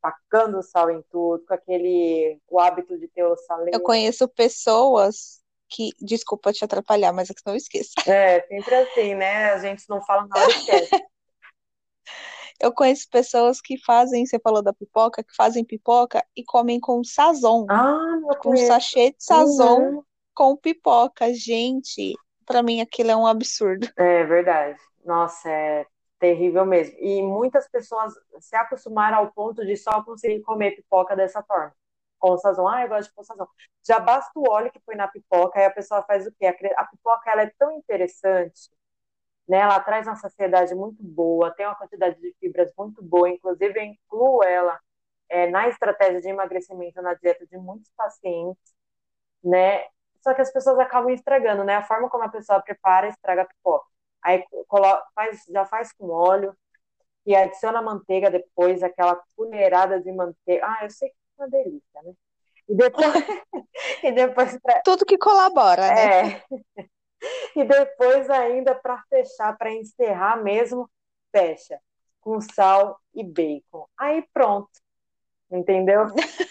tacando 0.00 0.62
sal 0.62 0.90
em 0.90 1.02
tudo, 1.10 1.44
com 1.46 1.54
aquele 1.54 2.40
o 2.48 2.60
hábito 2.60 2.98
de 2.98 3.08
ter 3.08 3.24
o 3.24 3.36
saleiro. 3.36 3.76
Eu 3.76 3.82
conheço 3.82 4.28
pessoas 4.28 5.40
que, 5.68 5.90
desculpa 6.00 6.52
te 6.52 6.64
atrapalhar, 6.64 7.12
mas 7.12 7.28
é 7.30 7.34
que 7.34 7.42
não 7.44 7.56
esqueça. 7.56 7.92
É, 8.06 8.40
sempre 8.42 8.74
assim, 8.74 9.14
né? 9.14 9.52
A 9.52 9.58
gente 9.58 9.84
não 9.88 10.00
fala 10.02 10.26
na 10.26 10.36
hora 10.36 10.48
e 10.48 10.52
esquece. 10.52 10.90
Eu 12.58 12.72
conheço 12.72 13.06
pessoas 13.10 13.60
que 13.60 13.76
fazem, 13.84 14.24
você 14.24 14.38
falou 14.38 14.62
da 14.62 14.72
pipoca, 14.72 15.22
que 15.22 15.34
fazem 15.34 15.64
pipoca 15.64 16.24
e 16.34 16.42
comem 16.42 16.80
com 16.80 17.04
sazon, 17.04 17.66
Ah, 17.68 18.16
meu 18.18 18.34
com 18.36 18.50
conheço. 18.50 18.66
sachê 18.68 19.10
de 19.10 19.16
sazon 19.22 19.78
Uhum. 19.80 20.02
com 20.34 20.56
pipoca. 20.56 21.32
Gente, 21.34 22.14
pra 22.46 22.62
mim 22.62 22.80
aquilo 22.80 23.10
é 23.10 23.16
um 23.16 23.26
absurdo. 23.26 23.88
É 23.96 24.24
verdade. 24.24 24.78
Nossa, 25.04 25.50
é 25.50 25.86
terrível 26.18 26.64
mesmo. 26.66 26.96
E 26.98 27.22
muitas 27.22 27.68
pessoas 27.68 28.14
se 28.40 28.56
acostumaram 28.56 29.18
ao 29.18 29.32
ponto 29.32 29.64
de 29.64 29.76
só 29.76 30.02
conseguir 30.02 30.40
comer 30.42 30.72
pipoca 30.76 31.16
dessa 31.16 31.42
forma. 31.42 31.74
Com 32.18 32.36
sazon. 32.38 32.66
Ah, 32.68 32.82
eu 32.82 32.88
gosto 32.88 33.08
de 33.10 33.14
pôr 33.14 33.24
sazon. 33.24 33.46
Já 33.86 34.00
basta 34.00 34.30
o 34.36 34.48
óleo 34.50 34.72
que 34.72 34.80
põe 34.80 34.96
na 34.96 35.08
pipoca, 35.08 35.58
aí 35.58 35.66
a 35.66 35.70
pessoa 35.70 36.02
faz 36.04 36.26
o 36.26 36.32
quê? 36.32 36.46
A 36.76 36.84
pipoca, 36.86 37.30
ela 37.30 37.42
é 37.42 37.52
tão 37.58 37.72
interessante, 37.72 38.70
né? 39.48 39.58
Ela 39.58 39.80
traz 39.80 40.06
uma 40.06 40.16
saciedade 40.16 40.74
muito 40.74 41.02
boa, 41.02 41.50
tem 41.54 41.66
uma 41.66 41.74
quantidade 41.76 42.20
de 42.20 42.34
fibras 42.40 42.72
muito 42.78 43.02
boa. 43.02 43.28
Inclusive, 43.30 43.78
eu 43.78 43.84
incluo 43.84 44.42
ela, 44.44 44.78
é, 45.28 45.48
na 45.50 45.68
estratégia 45.68 46.20
de 46.20 46.28
emagrecimento 46.28 47.02
na 47.02 47.14
dieta 47.14 47.46
de 47.46 47.58
muitos 47.58 47.90
pacientes, 47.96 48.74
né? 49.44 49.84
Só 50.22 50.34
que 50.34 50.42
as 50.42 50.52
pessoas 50.52 50.78
acabam 50.78 51.10
estragando, 51.12 51.64
né? 51.64 51.76
A 51.76 51.82
forma 51.84 52.10
como 52.10 52.24
a 52.24 52.28
pessoa 52.28 52.62
prepara 52.62 53.08
estraga 53.08 53.42
a 53.42 53.46
pipoca. 53.46 53.86
Aí 54.26 54.44
colo- 54.68 55.02
faz, 55.14 55.44
já 55.48 55.64
faz 55.64 55.92
com 55.92 56.08
óleo 56.10 56.56
e 57.26 57.36
adiciona 57.36 57.82
manteiga 57.82 58.30
depois, 58.30 58.82
aquela 58.82 59.20
colherada 59.36 60.00
de 60.00 60.12
manteiga. 60.12 60.66
Ah, 60.66 60.84
eu 60.84 60.90
sei 60.90 61.10
que 61.10 61.16
é 61.38 61.42
uma 61.44 61.50
delícia, 61.50 62.02
né? 62.02 62.12
E 62.68 62.74
depois, 62.74 63.14
e 64.04 64.12
depois 64.12 64.58
pra- 64.60 64.82
Tudo 64.84 65.04
que 65.06 65.18
colabora, 65.18 65.92
né? 65.92 66.08
é, 66.08 66.42
e 67.54 67.64
depois 67.64 68.28
ainda 68.30 68.74
para 68.74 69.02
fechar, 69.08 69.56
para 69.56 69.72
encerrar 69.72 70.42
mesmo, 70.42 70.90
fecha 71.32 71.80
com 72.20 72.40
sal 72.40 73.00
e 73.14 73.22
bacon. 73.24 73.86
Aí 73.98 74.26
pronto, 74.32 74.70
entendeu? 75.50 76.06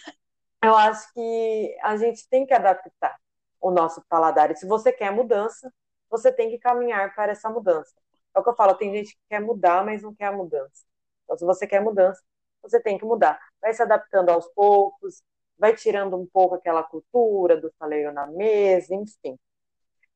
Eu 0.64 0.76
acho 0.76 1.14
que 1.14 1.78
a 1.84 1.96
gente 1.98 2.28
tem 2.30 2.46
que 2.46 2.54
adaptar 2.54 3.16
o 3.62 3.72
nosso 3.72 4.04
paladar. 4.10 4.52
E 4.52 4.56
se 4.56 4.66
você 4.68 4.92
quer 4.92 5.12
mudança, 5.12 5.72
você 6.10 6.32
tem 6.32 6.50
que 6.50 6.60
caminhar 6.60 7.14
para 7.16 7.32
essa 7.32 7.50
mudança. 7.50 7.96
É 8.36 8.40
o 8.40 8.44
que 8.44 8.50
eu 8.50 8.56
falo, 8.56 8.76
tem 8.76 8.94
gente 8.94 9.14
que 9.14 9.22
quer 9.30 9.40
mudar, 9.42 9.86
mas 9.86 10.02
não 10.04 10.14
quer 10.14 10.26
a 10.26 10.32
mudança. 10.32 10.86
Então, 11.24 11.38
se 11.38 11.46
você 11.46 11.66
quer 11.68 11.82
mudança, 11.82 12.22
você 12.62 12.80
tem 12.82 12.98
que 12.98 13.06
mudar. 13.06 13.40
Vai 13.62 13.74
se 13.74 13.82
adaptando 13.82 14.30
aos 14.30 14.48
poucos, 14.50 15.24
vai 15.58 15.76
tirando 15.76 16.18
um 16.18 16.26
pouco 16.26 16.56
aquela 16.56 16.84
cultura 16.84 17.60
do 17.60 17.72
saleiro 17.80 18.12
na 18.14 18.28
mesa, 18.28 18.94
enfim. 18.94 19.38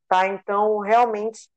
Tá? 0.07 0.27
Então, 0.27 0.79
realmente, 0.79 1.49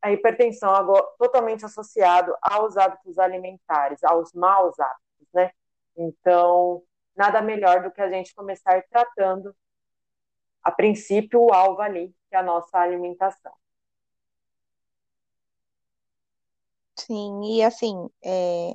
a 0.00 0.12
hipertensão 0.12 0.74
agora 0.74 1.04
totalmente 1.18 1.64
associado 1.64 2.34
aos 2.42 2.76
hábitos 2.76 3.18
alimentares, 3.18 4.04
aos 4.04 4.32
maus 4.32 4.78
hábitos, 4.78 5.28
né? 5.34 5.50
Então, 5.96 6.82
nada 7.16 7.42
melhor 7.42 7.82
do 7.82 7.90
que 7.90 8.00
a 8.00 8.08
gente 8.08 8.34
começar 8.34 8.82
tratando, 8.90 9.54
a 10.62 10.70
princípio, 10.70 11.40
o 11.40 11.52
alvo 11.52 11.80
ali, 11.82 12.14
que 12.28 12.36
é 12.36 12.38
a 12.38 12.42
nossa 12.42 12.78
alimentação. 12.78 13.52
Sim, 16.96 17.56
e 17.56 17.62
assim, 17.62 18.08
é, 18.24 18.72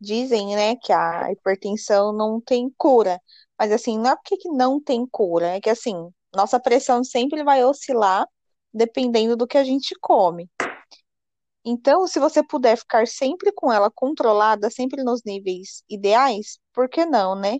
dizem, 0.00 0.56
né, 0.56 0.76
que 0.76 0.92
a 0.92 1.32
hipertensão 1.32 2.12
não 2.12 2.40
tem 2.40 2.70
cura. 2.78 3.20
Mas 3.58 3.72
assim, 3.72 3.98
não 3.98 4.10
é 4.12 4.16
porque 4.16 4.36
que 4.38 4.50
não 4.50 4.80
tem 4.82 5.06
cura, 5.06 5.48
é 5.56 5.60
que 5.60 5.70
assim, 5.70 5.94
nossa 6.34 6.60
pressão 6.60 7.04
sempre 7.04 7.44
vai 7.44 7.64
oscilar 7.64 8.26
dependendo 8.74 9.36
do 9.36 9.46
que 9.46 9.58
a 9.58 9.64
gente 9.64 9.94
come. 10.00 10.50
Então, 11.64 12.06
se 12.06 12.18
você 12.20 12.42
puder 12.42 12.76
ficar 12.78 13.06
sempre 13.06 13.52
com 13.52 13.72
ela 13.72 13.90
controlada, 13.90 14.70
sempre 14.70 15.02
nos 15.02 15.22
níveis 15.24 15.82
ideais, 15.88 16.58
por 16.72 16.88
que 16.88 17.04
não, 17.04 17.34
né? 17.34 17.58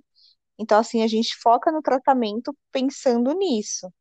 Então, 0.58 0.78
assim, 0.78 1.02
a 1.02 1.08
gente 1.08 1.36
foca 1.42 1.72
no 1.72 1.82
tratamento 1.82 2.56
pensando 2.72 3.32
nisso. 3.34 3.92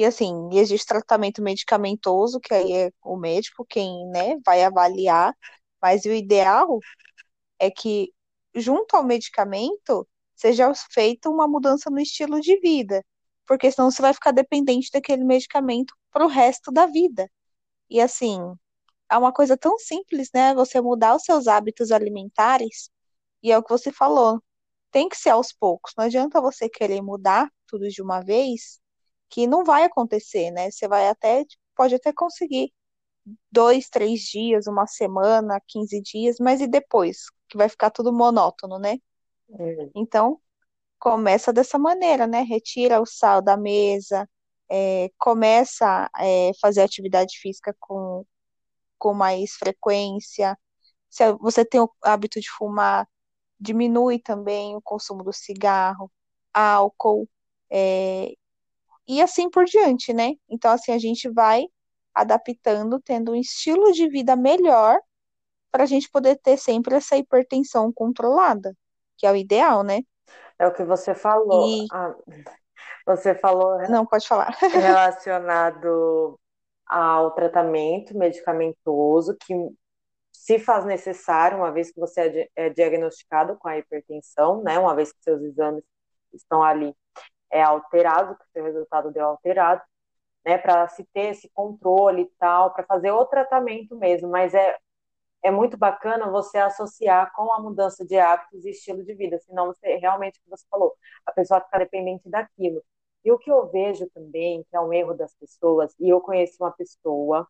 E 0.00 0.04
assim, 0.06 0.48
existe 0.54 0.86
tratamento 0.86 1.42
medicamentoso, 1.42 2.40
que 2.40 2.54
aí 2.54 2.72
é 2.72 2.90
o 3.04 3.18
médico 3.18 3.66
quem, 3.68 4.06
né, 4.08 4.38
vai 4.46 4.64
avaliar, 4.64 5.36
mas 5.82 6.06
o 6.06 6.10
ideal 6.10 6.78
é 7.58 7.70
que, 7.70 8.12
junto 8.54 8.96
ao 8.96 9.04
medicamento, 9.04 10.08
seja 10.34 10.72
feita 10.90 11.30
uma 11.30 11.46
mudança 11.48 11.90
no 11.90 12.00
estilo 12.00 12.40
de 12.40 12.58
vida, 12.60 13.04
porque 13.46 13.70
senão 13.70 13.90
você 13.90 14.02
vai 14.02 14.14
ficar 14.14 14.32
dependente 14.32 14.90
daquele 14.92 15.22
medicamento 15.24 15.94
para 16.10 16.24
o 16.24 16.28
resto 16.28 16.72
da 16.72 16.86
vida. 16.86 17.30
E 17.90 18.00
assim, 18.00 18.40
é 19.10 19.18
uma 19.18 19.32
coisa 19.32 19.56
tão 19.56 19.78
simples, 19.78 20.30
né? 20.34 20.54
Você 20.54 20.80
mudar 20.80 21.16
os 21.16 21.24
seus 21.24 21.46
hábitos 21.48 21.92
alimentares, 21.92 22.90
e 23.42 23.52
é 23.52 23.58
o 23.58 23.62
que 23.62 23.70
você 23.70 23.92
falou, 23.92 24.42
tem 24.90 25.08
que 25.10 25.16
ser 25.16 25.30
aos 25.30 25.52
poucos, 25.52 25.92
não 25.98 26.06
adianta 26.06 26.40
você 26.40 26.70
querer 26.70 27.02
mudar 27.02 27.50
tudo 27.66 27.88
de 27.88 28.02
uma 28.02 28.22
vez, 28.22 28.79
que 29.30 29.46
não 29.46 29.64
vai 29.64 29.84
acontecer, 29.84 30.50
né? 30.50 30.70
Você 30.70 30.88
vai 30.88 31.08
até, 31.08 31.44
pode 31.74 31.94
até 31.94 32.12
conseguir 32.12 32.72
dois, 33.50 33.88
três 33.88 34.20
dias, 34.22 34.66
uma 34.66 34.86
semana, 34.86 35.60
15 35.68 36.00
dias, 36.02 36.36
mas 36.40 36.60
e 36.60 36.66
depois? 36.66 37.26
Que 37.48 37.56
vai 37.56 37.68
ficar 37.68 37.90
tudo 37.90 38.12
monótono, 38.12 38.78
né? 38.78 38.98
Hum. 39.48 39.90
Então, 39.94 40.40
começa 40.98 41.52
dessa 41.52 41.78
maneira, 41.78 42.26
né? 42.26 42.42
Retira 42.42 43.00
o 43.00 43.06
sal 43.06 43.42
da 43.42 43.56
mesa, 43.56 44.28
é, 44.70 45.10
começa 45.18 46.10
a 46.14 46.26
é, 46.26 46.52
fazer 46.60 46.82
atividade 46.82 47.38
física 47.40 47.74
com, 47.80 48.24
com 48.98 49.14
mais 49.14 49.52
frequência. 49.52 50.58
Se 51.08 51.32
você 51.34 51.64
tem 51.64 51.80
o 51.80 51.90
hábito 52.02 52.40
de 52.40 52.50
fumar, 52.50 53.08
diminui 53.58 54.18
também 54.20 54.76
o 54.76 54.82
consumo 54.82 55.24
do 55.24 55.32
cigarro, 55.32 56.10
álcool, 56.52 57.28
é, 57.70 58.34
e 59.16 59.22
assim 59.22 59.50
por 59.50 59.64
diante, 59.64 60.12
né? 60.12 60.32
Então, 60.48 60.70
assim, 60.72 60.92
a 60.92 60.98
gente 60.98 61.28
vai 61.30 61.64
adaptando, 62.14 63.00
tendo 63.00 63.32
um 63.32 63.36
estilo 63.36 63.92
de 63.92 64.08
vida 64.08 64.36
melhor 64.36 64.98
para 65.70 65.84
a 65.84 65.86
gente 65.86 66.10
poder 66.10 66.36
ter 66.36 66.56
sempre 66.56 66.94
essa 66.94 67.16
hipertensão 67.16 67.92
controlada, 67.92 68.76
que 69.16 69.26
é 69.26 69.32
o 69.32 69.36
ideal, 69.36 69.82
né? 69.82 70.00
É 70.58 70.66
o 70.66 70.72
que 70.72 70.84
você 70.84 71.14
falou. 71.14 71.66
E 71.66 71.86
Ah, 71.92 72.14
você 73.06 73.34
falou 73.34 73.80
não 73.88 74.04
pode 74.06 74.26
falar. 74.26 74.56
relacionado 74.60 76.38
ao 76.86 77.30
tratamento 77.32 78.16
medicamentoso, 78.16 79.36
que 79.40 79.54
se 80.32 80.58
faz 80.58 80.84
necessário, 80.84 81.58
uma 81.58 81.72
vez 81.72 81.92
que 81.92 82.00
você 82.00 82.48
é 82.56 82.66
é 82.66 82.70
diagnosticado 82.70 83.56
com 83.58 83.68
a 83.68 83.78
hipertensão, 83.78 84.62
né? 84.62 84.78
Uma 84.78 84.94
vez 84.94 85.12
que 85.12 85.22
seus 85.22 85.40
exames 85.42 85.84
estão 86.32 86.62
ali 86.62 86.94
é 87.50 87.62
alterado, 87.62 88.36
que 88.36 88.44
o 88.44 88.48
seu 88.52 88.64
resultado 88.64 89.12
deu 89.12 89.26
alterado, 89.26 89.82
né? 90.44 90.58
Para 90.58 90.88
se 90.88 91.04
ter 91.12 91.30
esse 91.30 91.50
controle 91.50 92.22
e 92.22 92.30
tal, 92.38 92.72
para 92.72 92.84
fazer 92.84 93.10
o 93.12 93.26
tratamento 93.26 93.96
mesmo. 93.96 94.28
Mas 94.28 94.54
é, 94.54 94.76
é 95.42 95.50
muito 95.50 95.76
bacana 95.76 96.30
você 96.30 96.58
associar 96.58 97.32
com 97.34 97.52
a 97.52 97.60
mudança 97.60 98.04
de 98.06 98.18
hábitos 98.18 98.64
e 98.64 98.70
estilo 98.70 99.04
de 99.04 99.14
vida, 99.14 99.38
senão 99.40 99.66
você 99.68 99.96
realmente, 99.96 100.38
o 100.40 100.42
que 100.44 100.50
você 100.50 100.66
falou, 100.70 100.94
a 101.26 101.32
pessoa 101.32 101.60
fica 101.60 101.78
dependente 101.78 102.28
daquilo. 102.28 102.82
E 103.24 103.32
o 103.32 103.38
que 103.38 103.50
eu 103.50 103.68
vejo 103.70 104.08
também, 104.14 104.64
que 104.70 104.76
é 104.76 104.80
um 104.80 104.92
erro 104.92 105.14
das 105.14 105.34
pessoas, 105.34 105.94
e 106.00 106.08
eu 106.08 106.20
conheci 106.20 106.56
uma 106.60 106.72
pessoa 106.72 107.46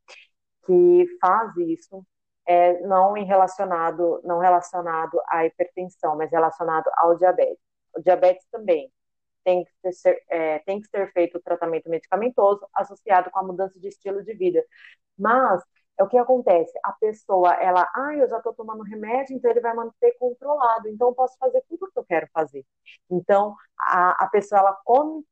que 0.67 1.07
faz 1.21 1.57
isso, 1.59 2.05
é, 2.47 2.81
não 2.83 3.17
em 3.17 3.25
relacionado, 3.25 4.21
não 4.25 4.39
relacionado 4.39 5.21
à 5.29 5.47
hipertensão, 5.47 6.17
mas 6.17 6.31
relacionado 6.31 6.91
ao 6.97 7.17
diabetes. 7.17 7.59
O 7.97 8.01
diabetes 8.03 8.47
também 8.51 8.91
tem 9.45 9.65
que 9.65 9.93
ser, 9.93 10.23
é, 10.29 10.59
tem 10.61 10.81
que 10.81 10.89
ser 10.89 11.13
feito 11.13 11.39
o 11.39 11.43
tratamento 11.43 11.89
medicamentoso 11.89 12.67
associado 12.75 13.31
com 13.31 13.39
a 13.39 13.43
mudança 13.43 13.79
de 13.79 13.89
estilo 13.89 14.23
de 14.23 14.35
vida. 14.35 14.65
Mas 15.19 15.63
é 15.99 16.03
o 16.05 16.09
que 16.09 16.17
acontece. 16.19 16.73
A 16.85 16.93
pessoa, 16.93 17.55
ela, 17.55 17.87
ah, 17.95 18.15
eu 18.17 18.29
já 18.29 18.39
estou 18.39 18.55
tomando 18.55 18.83
remédio, 18.83 19.37
então 19.37 19.51
ele 19.51 19.61
vai 19.61 19.75
manter 19.75 20.17
controlado, 20.19 20.89
então 20.89 21.09
eu 21.09 21.15
posso 21.15 21.37
fazer 21.39 21.63
tudo 21.69 21.85
o 21.87 21.93
que 21.93 21.99
eu 21.99 22.05
quero 22.05 22.29
fazer. 22.33 22.65
Então, 23.11 23.55
a, 23.79 24.25
a 24.25 24.29
pessoa, 24.29 24.61
ela 24.61 24.73
come, 24.85 25.25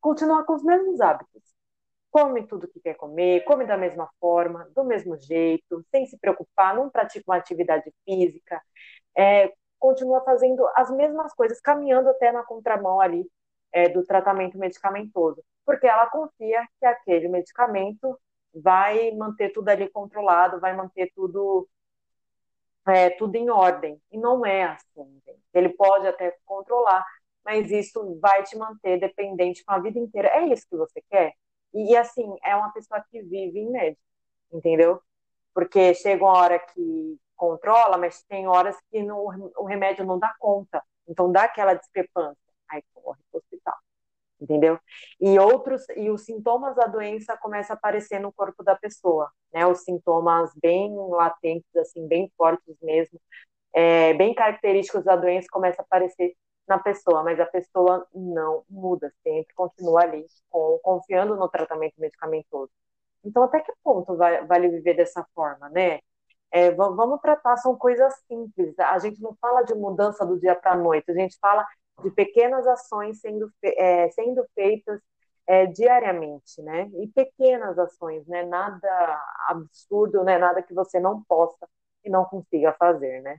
continua 0.00 0.44
com 0.44 0.54
os 0.54 0.64
mesmos 0.64 1.00
hábitos. 1.00 1.42
Come 2.10 2.46
tudo 2.46 2.68
que 2.68 2.80
quer 2.80 2.94
comer, 2.94 3.44
come 3.44 3.66
da 3.66 3.76
mesma 3.76 4.08
forma, 4.20 4.68
do 4.74 4.84
mesmo 4.84 5.16
jeito, 5.18 5.84
sem 5.90 6.06
se 6.06 6.18
preocupar, 6.18 6.74
não 6.74 6.90
pratica 6.90 7.24
uma 7.30 7.36
atividade 7.36 7.92
física, 8.04 8.62
é, 9.16 9.52
continua 9.78 10.22
fazendo 10.24 10.66
as 10.74 10.90
mesmas 10.90 11.34
coisas, 11.34 11.60
caminhando 11.60 12.08
até 12.10 12.32
na 12.32 12.42
contramão 12.44 13.00
ali 13.00 13.28
é, 13.72 13.88
do 13.88 14.04
tratamento 14.04 14.58
medicamentoso, 14.58 15.42
porque 15.64 15.86
ela 15.86 16.06
confia 16.06 16.66
que 16.80 16.86
aquele 16.86 17.28
medicamento 17.28 18.18
vai 18.54 19.10
manter 19.12 19.50
tudo 19.50 19.68
ali 19.68 19.88
controlado, 19.90 20.60
vai 20.60 20.74
manter 20.74 21.12
tudo 21.14 21.68
é, 22.86 23.10
tudo 23.10 23.36
em 23.36 23.50
ordem. 23.50 24.00
E 24.10 24.18
não 24.18 24.44
é 24.44 24.64
assim. 24.64 25.20
Gente. 25.26 25.40
Ele 25.52 25.68
pode 25.70 26.06
até 26.06 26.36
controlar, 26.44 27.04
mas 27.44 27.70
isso 27.70 28.18
vai 28.20 28.42
te 28.42 28.56
manter 28.56 28.98
dependente 28.98 29.64
com 29.64 29.72
a 29.72 29.78
vida 29.78 29.98
inteira. 29.98 30.28
É 30.28 30.46
isso 30.46 30.66
que 30.68 30.76
você 30.76 31.02
quer? 31.10 31.34
E, 31.74 31.92
e 31.92 31.96
assim, 31.96 32.36
é 32.44 32.56
uma 32.56 32.72
pessoa 32.72 33.04
que 33.10 33.22
vive 33.22 33.58
em 33.58 33.70
média, 33.70 33.98
entendeu? 34.52 35.00
Porque 35.54 35.94
chega 35.94 36.24
uma 36.24 36.38
hora 36.38 36.58
que 36.58 37.18
controla, 37.36 37.98
mas 37.98 38.22
tem 38.24 38.48
horas 38.48 38.76
que 38.90 39.02
o 39.10 39.64
remédio 39.64 40.04
não 40.04 40.18
dá 40.18 40.34
conta. 40.38 40.82
Então 41.06 41.30
dá 41.30 41.44
aquela 41.44 41.74
discrepância. 41.74 42.47
Aí 42.70 42.82
corre 42.94 43.20
para 43.30 43.38
o 43.38 43.42
hospital 43.42 43.76
entendeu? 44.40 44.78
E 45.20 45.38
outros 45.38 45.84
e 45.96 46.10
os 46.10 46.24
sintomas 46.24 46.74
da 46.76 46.86
doença 46.86 47.36
começam 47.36 47.74
a 47.74 47.78
aparecer 47.78 48.20
no 48.20 48.32
corpo 48.32 48.62
da 48.62 48.76
pessoa, 48.76 49.30
né? 49.52 49.66
Os 49.66 49.80
sintomas 49.84 50.52
bem 50.62 50.94
latentes, 51.10 51.74
assim, 51.76 52.06
bem 52.06 52.32
fortes 52.36 52.76
mesmo, 52.82 53.20
é, 53.72 54.14
bem 54.14 54.34
característicos 54.34 55.04
da 55.04 55.16
doença 55.16 55.48
começam 55.50 55.82
a 55.82 55.86
aparecer 55.86 56.34
na 56.68 56.78
pessoa, 56.78 57.22
mas 57.22 57.40
a 57.40 57.46
pessoa 57.46 58.06
não 58.14 58.64
muda, 58.68 59.12
sempre 59.22 59.54
continua 59.54 60.02
ali, 60.02 60.26
com, 60.50 60.78
confiando 60.82 61.36
no 61.36 61.48
tratamento 61.48 61.94
medicamentoso. 61.98 62.70
Então, 63.24 63.42
até 63.44 63.60
que 63.60 63.72
ponto 63.82 64.16
vai, 64.16 64.44
vale 64.46 64.68
viver 64.68 64.94
dessa 64.94 65.26
forma, 65.34 65.68
né? 65.70 66.00
É, 66.50 66.70
vamos 66.72 67.20
tratar, 67.20 67.56
são 67.58 67.76
coisas 67.76 68.14
simples. 68.26 68.78
A 68.78 68.98
gente 68.98 69.20
não 69.20 69.36
fala 69.40 69.62
de 69.62 69.74
mudança 69.74 70.24
do 70.26 70.38
dia 70.38 70.54
para 70.54 70.72
a 70.72 70.76
noite, 70.76 71.10
a 71.10 71.14
gente 71.14 71.38
fala 71.40 71.66
de 72.02 72.10
pequenas 72.10 72.66
ações 72.66 73.20
sendo, 73.20 73.52
é, 73.62 74.10
sendo 74.10 74.44
feitas 74.54 75.00
é, 75.46 75.66
diariamente, 75.66 76.62
né? 76.62 76.90
E 76.98 77.08
pequenas 77.08 77.78
ações, 77.78 78.26
né? 78.26 78.44
Nada 78.44 79.22
absurdo, 79.48 80.22
né? 80.24 80.38
Nada 80.38 80.62
que 80.62 80.74
você 80.74 81.00
não 81.00 81.22
possa 81.24 81.68
e 82.04 82.10
não 82.10 82.24
consiga 82.24 82.72
fazer, 82.78 83.22
né? 83.22 83.38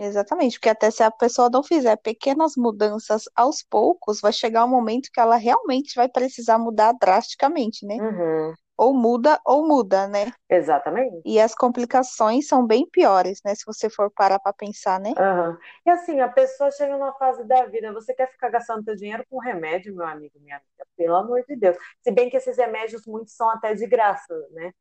Exatamente, 0.00 0.58
porque 0.58 0.68
até 0.68 0.92
se 0.92 1.02
a 1.02 1.10
pessoa 1.10 1.50
não 1.50 1.62
fizer 1.62 1.96
pequenas 1.96 2.54
mudanças 2.56 3.24
aos 3.34 3.64
poucos, 3.64 4.20
vai 4.20 4.32
chegar 4.32 4.64
um 4.64 4.68
momento 4.68 5.10
que 5.12 5.18
ela 5.18 5.34
realmente 5.36 5.96
vai 5.96 6.08
precisar 6.08 6.56
mudar 6.56 6.92
drasticamente, 6.92 7.84
né? 7.84 7.96
Uhum 7.96 8.54
ou 8.78 8.94
muda 8.94 9.40
ou 9.44 9.66
muda, 9.66 10.06
né? 10.06 10.32
Exatamente. 10.48 11.20
E 11.24 11.40
as 11.40 11.52
complicações 11.52 12.46
são 12.46 12.64
bem 12.64 12.88
piores, 12.88 13.40
né? 13.44 13.52
Se 13.56 13.66
você 13.66 13.90
for 13.90 14.08
parar 14.08 14.38
para 14.38 14.52
pensar, 14.52 15.00
né? 15.00 15.10
Uhum. 15.10 15.58
E 15.84 15.90
assim, 15.90 16.20
a 16.20 16.28
pessoa 16.28 16.70
chega 16.70 16.96
numa 16.96 17.12
fase 17.14 17.42
da 17.44 17.66
vida, 17.66 17.92
você 17.92 18.14
quer 18.14 18.30
ficar 18.30 18.50
gastando 18.50 18.84
seu 18.84 18.94
dinheiro 18.94 19.24
com 19.28 19.38
remédio, 19.38 19.94
meu 19.94 20.06
amigo, 20.06 20.38
minha 20.38 20.56
amiga, 20.56 20.86
pelo 20.96 21.16
amor 21.16 21.44
de 21.44 21.56
Deus. 21.56 21.76
Se 22.00 22.12
bem 22.12 22.30
que 22.30 22.36
esses 22.36 22.56
remédios 22.56 23.04
muitos 23.04 23.34
são 23.34 23.50
até 23.50 23.74
de 23.74 23.86
graça, 23.86 24.34
né? 24.52 24.72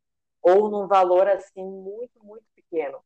Ou 0.43 0.69
num 0.69 0.87
valor 0.87 1.27
assim 1.27 1.65
muito, 1.65 2.23
muito 2.23 2.45
pequeno. 2.55 2.99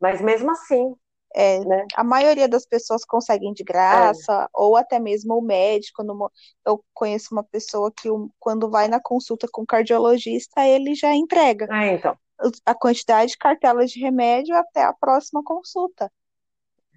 Mas 0.00 0.22
mesmo 0.22 0.50
assim, 0.50 0.96
é, 1.34 1.60
né? 1.64 1.86
A 1.94 2.02
maioria 2.02 2.48
das 2.48 2.66
pessoas 2.66 3.04
conseguem 3.04 3.52
de 3.52 3.62
graça, 3.62 4.44
é. 4.44 4.48
ou 4.54 4.76
até 4.76 4.98
mesmo 4.98 5.34
o 5.36 5.42
médico. 5.42 6.02
Numa... 6.02 6.30
Eu 6.66 6.82
conheço 6.94 7.28
uma 7.32 7.44
pessoa 7.44 7.92
que, 7.92 8.08
quando 8.38 8.70
vai 8.70 8.88
na 8.88 9.00
consulta 9.00 9.46
com 9.50 9.62
o 9.62 9.66
cardiologista, 9.66 10.66
ele 10.66 10.94
já 10.94 11.14
entrega 11.14 11.66
ah, 11.70 11.86
então. 11.86 12.16
a 12.64 12.74
quantidade 12.74 13.32
de 13.32 13.38
cartelas 13.38 13.90
de 13.90 14.00
remédio 14.00 14.56
até 14.56 14.82
a 14.82 14.92
próxima 14.92 15.42
consulta. 15.44 16.10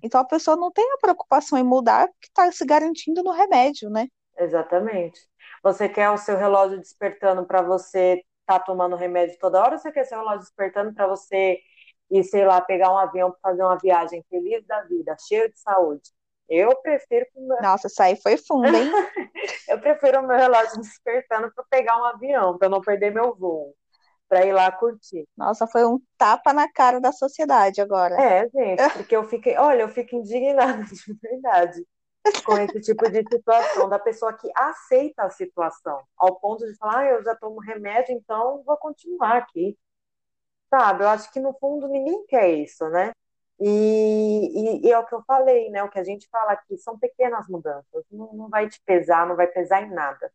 Então 0.04 0.20
a 0.20 0.26
pessoa 0.26 0.58
não 0.58 0.72
tem 0.72 0.90
a 0.94 0.98
preocupação 0.98 1.60
em 1.60 1.64
mudar, 1.64 2.08
que 2.20 2.28
está 2.28 2.52
se 2.52 2.66
garantindo 2.66 3.22
no 3.22 3.32
remédio, 3.32 3.90
né? 3.90 4.08
Exatamente. 4.38 5.20
Você 5.62 5.88
quer 5.88 6.10
o 6.10 6.18
seu 6.18 6.38
relógio 6.38 6.80
despertando 6.80 7.46
para 7.46 7.62
você 7.62 8.24
estar 8.42 8.60
tá 8.60 8.60
tomando 8.60 8.96
remédio 8.96 9.38
toda 9.40 9.62
hora, 9.62 9.74
ou 9.74 9.78
você 9.78 9.92
quer 9.92 10.06
seu 10.06 10.18
relógio 10.18 10.40
despertando 10.40 10.94
para 10.94 11.06
você 11.06 11.60
e, 12.12 12.24
sei 12.24 12.46
lá, 12.46 12.60
pegar 12.60 12.92
um 12.92 12.98
avião 12.98 13.32
para 13.32 13.52
fazer 13.52 13.64
uma 13.64 13.78
viagem 13.78 14.24
feliz 14.30 14.66
da 14.68 14.82
vida, 14.82 15.16
cheio 15.18 15.50
de 15.50 15.58
saúde. 15.58 16.12
Eu 16.50 16.76
prefiro. 16.82 17.26
Nossa, 17.62 17.88
isso 17.88 18.04
aí 18.04 18.18
foi 18.22 18.36
fundo, 18.36 18.68
hein? 18.68 18.92
eu 19.70 19.80
prefiro 19.80 20.20
o 20.20 20.28
meu 20.28 20.36
relógio 20.36 20.82
despertando 20.82 21.50
para 21.54 21.64
pegar 21.70 21.98
um 21.98 22.04
avião, 22.04 22.58
para 22.58 22.68
não 22.68 22.82
perder 22.82 23.14
meu 23.14 23.34
voo, 23.34 23.74
para 24.28 24.46
ir 24.46 24.52
lá 24.52 24.70
curtir. 24.70 25.26
Nossa, 25.38 25.66
foi 25.66 25.86
um 25.86 25.98
tapa 26.18 26.52
na 26.52 26.70
cara 26.70 27.00
da 27.00 27.14
sociedade 27.14 27.80
agora. 27.80 28.22
É, 28.22 28.50
gente, 28.50 28.94
porque 28.94 29.16
eu 29.16 29.24
fiquei, 29.24 29.58
olha, 29.58 29.84
eu 29.84 29.90
fico 29.90 30.14
indignada 30.18 30.84
de 30.84 31.14
verdade 31.22 31.82
com 32.44 32.58
esse 32.58 32.82
tipo 32.82 33.10
de 33.10 33.24
situação, 33.24 33.90
da 33.90 33.98
pessoa 33.98 34.34
que 34.34 34.50
aceita 34.56 35.24
a 35.24 35.30
situação, 35.30 36.04
ao 36.18 36.40
ponto 36.40 36.66
de 36.66 36.76
falar, 36.78 37.00
ah, 37.00 37.06
eu 37.06 37.24
já 37.24 37.36
tomo 37.36 37.60
remédio, 37.60 38.14
então 38.14 38.62
vou 38.64 38.78
continuar 38.78 39.38
aqui 39.38 39.76
sabe? 40.72 41.04
Eu 41.04 41.10
acho 41.10 41.32
que 41.32 41.40
no 41.40 41.54
fundo 41.54 41.88
ninguém 41.88 42.26
quer 42.26 42.50
isso, 42.50 42.90
né? 42.90 43.12
E, 43.60 43.68
e, 43.68 44.88
e, 44.88 44.92
é 44.92 44.98
o 44.98 45.06
que 45.06 45.14
eu 45.14 45.22
falei, 45.24 45.70
né? 45.70 45.84
O 45.84 45.90
que 45.90 46.00
a 46.00 46.04
gente 46.04 46.28
fala 46.30 46.54
aqui 46.54 46.78
são 46.78 46.98
pequenas 46.98 47.48
mudanças, 47.48 48.04
não, 48.10 48.34
não 48.34 48.50
vai 48.50 48.68
te 48.68 48.82
pesar, 48.84 49.28
não 49.28 49.36
vai 49.36 49.46
pesar 49.48 49.84
em 49.84 49.94
nada. 49.94 50.34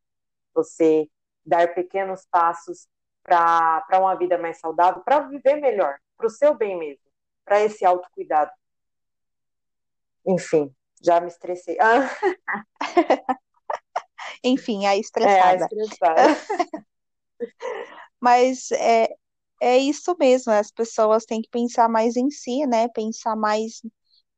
Você 0.55 1.11
dar 1.44 1.75
pequenos 1.75 2.25
passos 2.31 2.87
para 3.25 3.99
uma 3.99 4.14
vida 4.14 4.38
mais 4.38 4.59
saudável, 4.61 5.03
para 5.03 5.20
viver 5.20 5.57
melhor, 5.57 5.96
para 6.16 6.27
o 6.27 6.31
seu 6.31 6.55
bem 6.55 6.79
mesmo, 6.79 7.03
para 7.44 7.62
esse 7.62 7.85
autocuidado. 7.85 8.53
Enfim, 10.25 10.72
já 11.03 11.20
me 11.20 11.29
estressei. 11.29 11.77
Ah. 11.81 12.09
Enfim, 14.44 14.87
a 14.87 14.96
estressada. 14.96 15.38
É, 15.38 15.42
a 15.42 15.55
estressada. 15.57 16.87
Mas 18.20 18.70
é, 18.72 19.14
é 19.61 19.79
isso 19.79 20.14
mesmo, 20.19 20.53
as 20.53 20.71
pessoas 20.71 21.25
têm 21.25 21.42
que 21.42 21.49
pensar 21.51 21.88
mais 21.88 22.16
em 22.16 22.31
si, 22.31 22.66
né? 22.66 22.88
Pensar 22.88 23.37
mais 23.37 23.83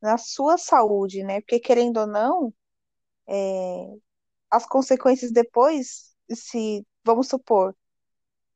na 0.00 0.18
sua 0.18 0.58
saúde, 0.58 1.22
né? 1.24 1.40
Porque 1.40 1.60
querendo 1.60 1.98
ou 2.00 2.06
não, 2.06 2.54
é, 3.28 3.88
as 4.50 4.66
consequências 4.66 5.32
depois, 5.32 6.14
se 6.32 6.86
vamos 7.04 7.28
supor, 7.28 7.74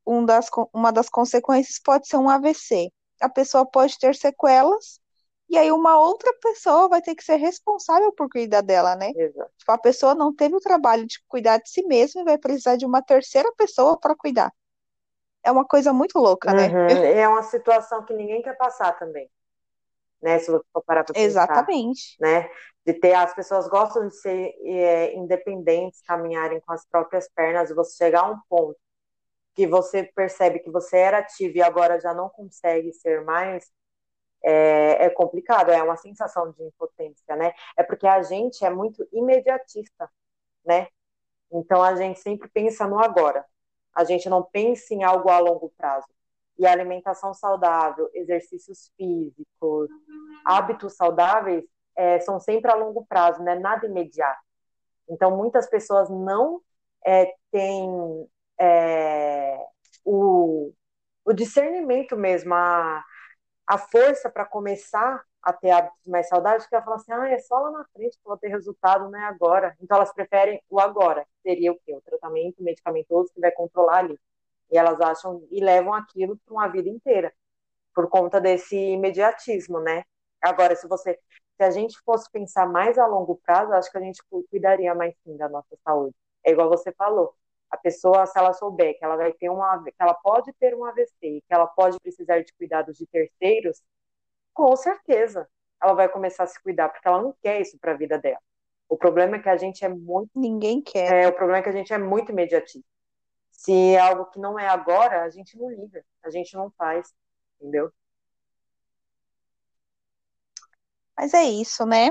um 0.06 0.24
das, 0.24 0.48
uma 0.74 0.92
das 0.92 1.08
consequências 1.08 1.78
pode 1.78 2.08
ser 2.08 2.16
um 2.16 2.28
AVC. 2.28 2.90
A 3.20 3.28
pessoa 3.28 3.66
pode 3.66 3.98
ter 3.98 4.14
sequelas 4.14 5.00
e 5.48 5.58
aí 5.58 5.70
uma 5.70 5.98
outra 6.00 6.32
pessoa 6.40 6.88
vai 6.88 7.02
ter 7.02 7.14
que 7.14 7.24
ser 7.24 7.36
responsável 7.36 8.12
por 8.12 8.28
cuidar 8.28 8.62
dela, 8.62 8.96
né? 8.96 9.12
Exato. 9.14 9.52
Tipo, 9.58 9.72
a 9.72 9.78
pessoa 9.78 10.14
não 10.14 10.34
teve 10.34 10.56
o 10.56 10.60
trabalho 10.60 11.06
de 11.06 11.22
cuidar 11.28 11.58
de 11.58 11.70
si 11.70 11.84
mesma 11.86 12.22
e 12.22 12.24
vai 12.24 12.38
precisar 12.38 12.76
de 12.76 12.86
uma 12.86 13.02
terceira 13.02 13.52
pessoa 13.56 13.98
para 13.98 14.16
cuidar 14.16 14.52
é 15.44 15.50
uma 15.50 15.64
coisa 15.64 15.92
muito 15.92 16.18
louca, 16.18 16.52
né? 16.52 16.68
uhum. 16.68 16.86
né? 16.86 17.20
É 17.20 17.28
uma 17.28 17.42
situação 17.42 18.04
que 18.04 18.14
ninguém 18.14 18.42
quer 18.42 18.56
passar 18.56 18.98
também. 18.98 19.28
Né, 20.20 20.38
se 20.38 20.52
você 20.52 20.64
for 20.72 20.84
parar 20.84 21.02
para 21.02 21.14
pensar, 21.14 21.26
Exatamente. 21.26 22.16
né, 22.20 22.48
de 22.86 22.94
ter 22.94 23.12
as 23.12 23.34
pessoas 23.34 23.66
gostam 23.66 24.06
de 24.06 24.14
ser 24.14 24.54
é, 24.64 25.16
independentes, 25.16 26.00
caminharem 26.02 26.60
com 26.60 26.72
as 26.72 26.86
próprias 26.86 27.28
pernas, 27.28 27.70
e 27.70 27.74
você 27.74 27.96
chegar 27.96 28.20
a 28.20 28.30
um 28.30 28.38
ponto 28.48 28.78
que 29.52 29.66
você 29.66 30.04
percebe 30.04 30.60
que 30.60 30.70
você 30.70 30.96
era 30.96 31.18
ativo 31.18 31.56
e 31.56 31.62
agora 31.62 32.00
já 32.00 32.14
não 32.14 32.28
consegue 32.28 32.92
ser 32.92 33.24
mais, 33.24 33.68
é, 34.44 35.06
é, 35.06 35.10
complicado, 35.10 35.72
é 35.72 35.82
uma 35.82 35.96
sensação 35.96 36.52
de 36.52 36.62
impotência, 36.62 37.34
né? 37.34 37.52
É 37.76 37.82
porque 37.82 38.06
a 38.06 38.22
gente 38.22 38.64
é 38.64 38.70
muito 38.70 39.04
imediatista, 39.12 40.08
né? 40.64 40.86
Então 41.50 41.82
a 41.82 41.96
gente 41.96 42.20
sempre 42.20 42.48
pensa 42.48 42.86
no 42.86 43.00
agora 43.00 43.44
a 43.94 44.04
gente 44.04 44.28
não 44.28 44.42
pensa 44.42 44.94
em 44.94 45.04
algo 45.04 45.28
a 45.28 45.38
longo 45.38 45.72
prazo. 45.76 46.06
E 46.58 46.66
alimentação 46.66 47.32
saudável, 47.34 48.10
exercícios 48.14 48.92
físicos, 48.96 49.88
hábitos 50.44 50.94
saudáveis 50.94 51.64
é, 51.96 52.20
são 52.20 52.38
sempre 52.38 52.70
a 52.70 52.74
longo 52.74 53.04
prazo, 53.06 53.42
né? 53.42 53.54
Nada 53.54 53.86
imediato. 53.86 54.40
Então, 55.08 55.36
muitas 55.36 55.68
pessoas 55.68 56.08
não 56.08 56.60
é, 57.04 57.34
têm 57.50 58.28
é, 58.58 59.58
o, 60.04 60.72
o 61.24 61.32
discernimento 61.32 62.16
mesmo, 62.16 62.54
a, 62.54 63.02
a 63.66 63.78
força 63.78 64.30
para 64.30 64.44
começar 64.44 65.22
a 65.42 65.52
ter 65.52 65.70
hábitos 65.70 66.06
mais 66.06 66.28
saudáveis, 66.28 66.66
que 66.66 66.74
ela 66.74 66.84
fala 66.84 66.96
assim, 66.96 67.12
ah, 67.12 67.28
é 67.28 67.38
só 67.38 67.58
lá 67.58 67.70
na 67.70 67.84
frente 67.92 68.12
que 68.16 68.26
eu 68.26 68.30
vou 68.30 68.38
ter 68.38 68.48
resultado, 68.48 69.10
não 69.10 69.18
é 69.18 69.24
agora. 69.24 69.76
Então 69.80 69.96
elas 69.96 70.12
preferem 70.12 70.62
o 70.70 70.78
agora, 70.80 71.24
que 71.24 71.50
seria 71.50 71.72
o 71.72 71.78
quê? 71.84 71.94
O 71.94 72.00
tratamento 72.00 72.62
medicamentoso 72.62 73.32
que 73.34 73.40
vai 73.40 73.50
controlar 73.50 73.98
ali. 73.98 74.18
E 74.70 74.78
elas 74.78 75.00
acham 75.00 75.46
e 75.50 75.60
levam 75.62 75.92
aquilo 75.94 76.38
para 76.44 76.54
uma 76.54 76.68
vida 76.68 76.88
inteira, 76.88 77.32
por 77.94 78.08
conta 78.08 78.40
desse 78.40 78.76
imediatismo, 78.76 79.80
né? 79.80 80.04
Agora, 80.40 80.74
se 80.76 80.88
você, 80.88 81.18
se 81.56 81.62
a 81.64 81.70
gente 81.70 81.98
fosse 82.04 82.30
pensar 82.30 82.66
mais 82.66 82.98
a 82.98 83.06
longo 83.06 83.36
prazo, 83.44 83.72
acho 83.72 83.90
que 83.90 83.98
a 83.98 84.00
gente 84.00 84.22
cuidaria 84.50 84.94
mais 84.94 85.14
sim 85.24 85.36
da 85.36 85.48
nossa 85.48 85.76
saúde. 85.84 86.14
É 86.44 86.52
igual 86.52 86.68
você 86.68 86.92
falou. 86.92 87.34
A 87.70 87.76
pessoa, 87.76 88.26
se 88.26 88.38
ela 88.38 88.52
souber 88.52 88.98
que 88.98 89.04
ela 89.04 89.16
vai 89.16 89.32
ter 89.32 89.48
uma, 89.48 89.82
que 89.82 89.94
ela 89.98 90.14
pode 90.14 90.52
ter 90.54 90.74
um 90.74 90.84
AVC, 90.84 91.12
que 91.20 91.42
ela 91.50 91.66
pode 91.66 91.98
precisar 92.00 92.40
de 92.42 92.52
cuidados 92.54 92.96
de 92.98 93.06
terceiros, 93.06 93.80
com 94.52 94.74
certeza 94.76 95.48
ela 95.82 95.94
vai 95.94 96.08
começar 96.08 96.44
a 96.44 96.46
se 96.46 96.62
cuidar, 96.62 96.88
porque 96.88 97.06
ela 97.06 97.22
não 97.22 97.34
quer 97.42 97.60
isso 97.60 97.78
para 97.78 97.92
a 97.92 97.96
vida 97.96 98.18
dela. 98.18 98.38
O 98.88 98.96
problema 98.96 99.36
é 99.36 99.38
que 99.38 99.48
a 99.48 99.56
gente 99.56 99.84
é 99.84 99.88
muito. 99.88 100.30
Ninguém 100.34 100.80
quer. 100.80 101.24
É, 101.24 101.28
o 101.28 101.32
problema 101.32 101.58
é 101.58 101.62
que 101.62 101.68
a 101.68 101.72
gente 101.72 101.92
é 101.92 101.98
muito 101.98 102.30
imediatista. 102.30 102.86
Se 103.50 103.72
é 103.72 103.98
algo 103.98 104.26
que 104.26 104.38
não 104.38 104.58
é 104.58 104.68
agora, 104.68 105.22
a 105.22 105.30
gente 105.30 105.56
não 105.56 105.70
liga, 105.70 106.04
a 106.22 106.30
gente 106.30 106.54
não 106.54 106.70
faz, 106.72 107.12
entendeu? 107.60 107.90
Mas 111.16 111.34
é 111.34 111.44
isso, 111.44 111.86
né? 111.86 112.10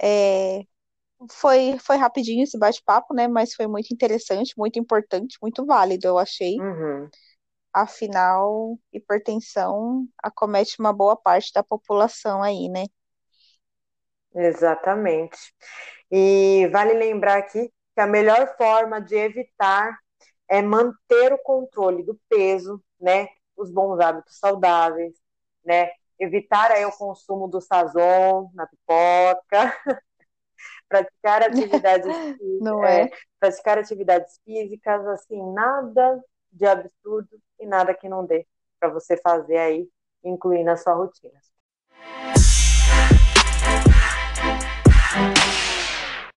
É, 0.00 0.62
foi, 1.30 1.78
foi 1.78 1.96
rapidinho 1.96 2.44
esse 2.44 2.58
bate-papo, 2.58 3.14
né? 3.14 3.28
Mas 3.28 3.54
foi 3.54 3.66
muito 3.66 3.92
interessante, 3.92 4.54
muito 4.56 4.78
importante, 4.78 5.38
muito 5.40 5.64
válido, 5.64 6.06
eu 6.06 6.18
achei. 6.18 6.58
Uhum. 6.60 7.08
Afinal, 7.74 8.78
hipertensão 8.92 10.08
acomete 10.22 10.78
uma 10.80 10.92
boa 10.92 11.16
parte 11.16 11.52
da 11.52 11.62
população 11.62 12.42
aí, 12.42 12.68
né? 12.70 12.86
Exatamente. 14.34 15.38
E 16.10 16.68
vale 16.72 16.94
lembrar 16.94 17.38
aqui 17.38 17.68
que 17.94 18.00
a 18.00 18.06
melhor 18.06 18.56
forma 18.56 19.00
de 19.00 19.16
evitar 19.16 19.96
é 20.48 20.62
manter 20.62 21.32
o 21.32 21.38
controle 21.38 22.04
do 22.04 22.18
peso, 22.28 22.82
né? 23.00 23.28
Os 23.56 23.70
bons 23.72 24.00
hábitos 24.00 24.38
saudáveis, 24.38 25.14
né? 25.64 25.90
Evitar 26.18 26.70
aí 26.72 26.84
o 26.84 26.92
consumo 26.92 27.48
do 27.48 27.60
sazon 27.60 28.50
na 28.54 28.66
pipoca, 28.66 29.74
praticar 30.88 31.42
atividades 31.42 32.06
Não 32.60 32.84
é? 32.84 33.02
é? 33.02 33.10
praticar 33.40 33.78
atividades 33.78 34.40
físicas, 34.44 35.06
assim, 35.08 35.40
nada 35.52 36.22
de 36.52 36.66
absurdo 36.66 37.28
e 37.64 37.66
nada 37.66 37.94
que 37.94 38.08
não 38.08 38.24
dê 38.24 38.46
para 38.78 38.90
você 38.90 39.16
fazer 39.16 39.56
aí, 39.56 39.88
incluir 40.22 40.62
na 40.62 40.76
sua 40.76 40.94
rotina. 40.94 41.34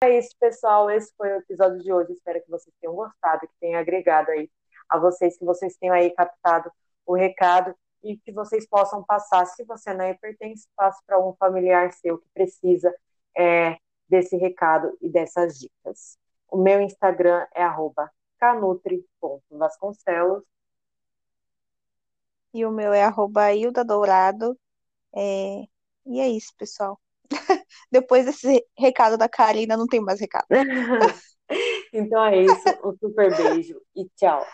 É 0.04 0.18
isso, 0.18 0.36
pessoal. 0.40 0.90
Esse 0.92 1.14
foi 1.18 1.32
o 1.32 1.38
episódio 1.38 1.80
de 1.80 1.92
hoje. 1.92 2.14
Espero 2.14 2.42
que 2.44 2.50
vocês 2.50 2.74
tenham 2.80 2.96
gostado, 2.96 3.48
que 3.48 3.54
tenha 3.60 3.80
agregado 3.80 4.30
aí 4.32 4.50
a 4.88 5.00
vocês, 5.00 5.38
que 5.38 5.44
vocês 5.44 5.76
tenham 5.78 5.96
aí 5.96 6.12
captado 6.12 6.72
o 7.06 7.16
recado 7.16 7.76
e 8.04 8.18
que 8.18 8.32
vocês 8.32 8.68
possam 8.68 9.04
passar, 9.04 9.46
se 9.48 9.64
você 9.64 9.92
não 9.94 10.06
é 10.06 10.12
hipertenso, 10.12 10.68
passe 10.76 11.04
para 11.08 11.20
um 11.20 11.34
familiar 11.34 11.92
seu 11.92 12.20
que 12.20 12.30
precisa 12.34 12.96
é, 13.36 13.78
desse 14.08 14.38
recado 14.38 14.96
e 15.02 15.10
dessas 15.10 15.58
dicas. 15.58 16.20
O 16.48 16.58
meu 16.58 16.80
Instagram 16.82 17.48
é 17.56 17.64
canutri.vasconcelos. 18.38 20.44
E 22.56 22.66
o 22.66 22.72
meu 22.72 22.94
é 22.94 23.04
arroba 23.04 23.54
Hilda 23.54 23.84
Dourado. 23.84 24.58
É... 25.14 25.64
E 26.06 26.22
é 26.22 26.30
isso, 26.30 26.54
pessoal. 26.58 26.98
Depois 27.92 28.26
desse 28.26 28.66
recado 28.80 29.18
da 29.18 29.28
Karina, 29.28 29.76
não 29.76 29.88
tem 29.88 30.00
mais 30.00 30.22
recado. 30.22 30.48
então 31.92 32.24
é 32.24 32.44
isso. 32.44 32.64
Um 32.82 32.96
super 32.98 33.36
beijo 33.36 33.82
e 33.94 34.08
tchau. 34.16 34.46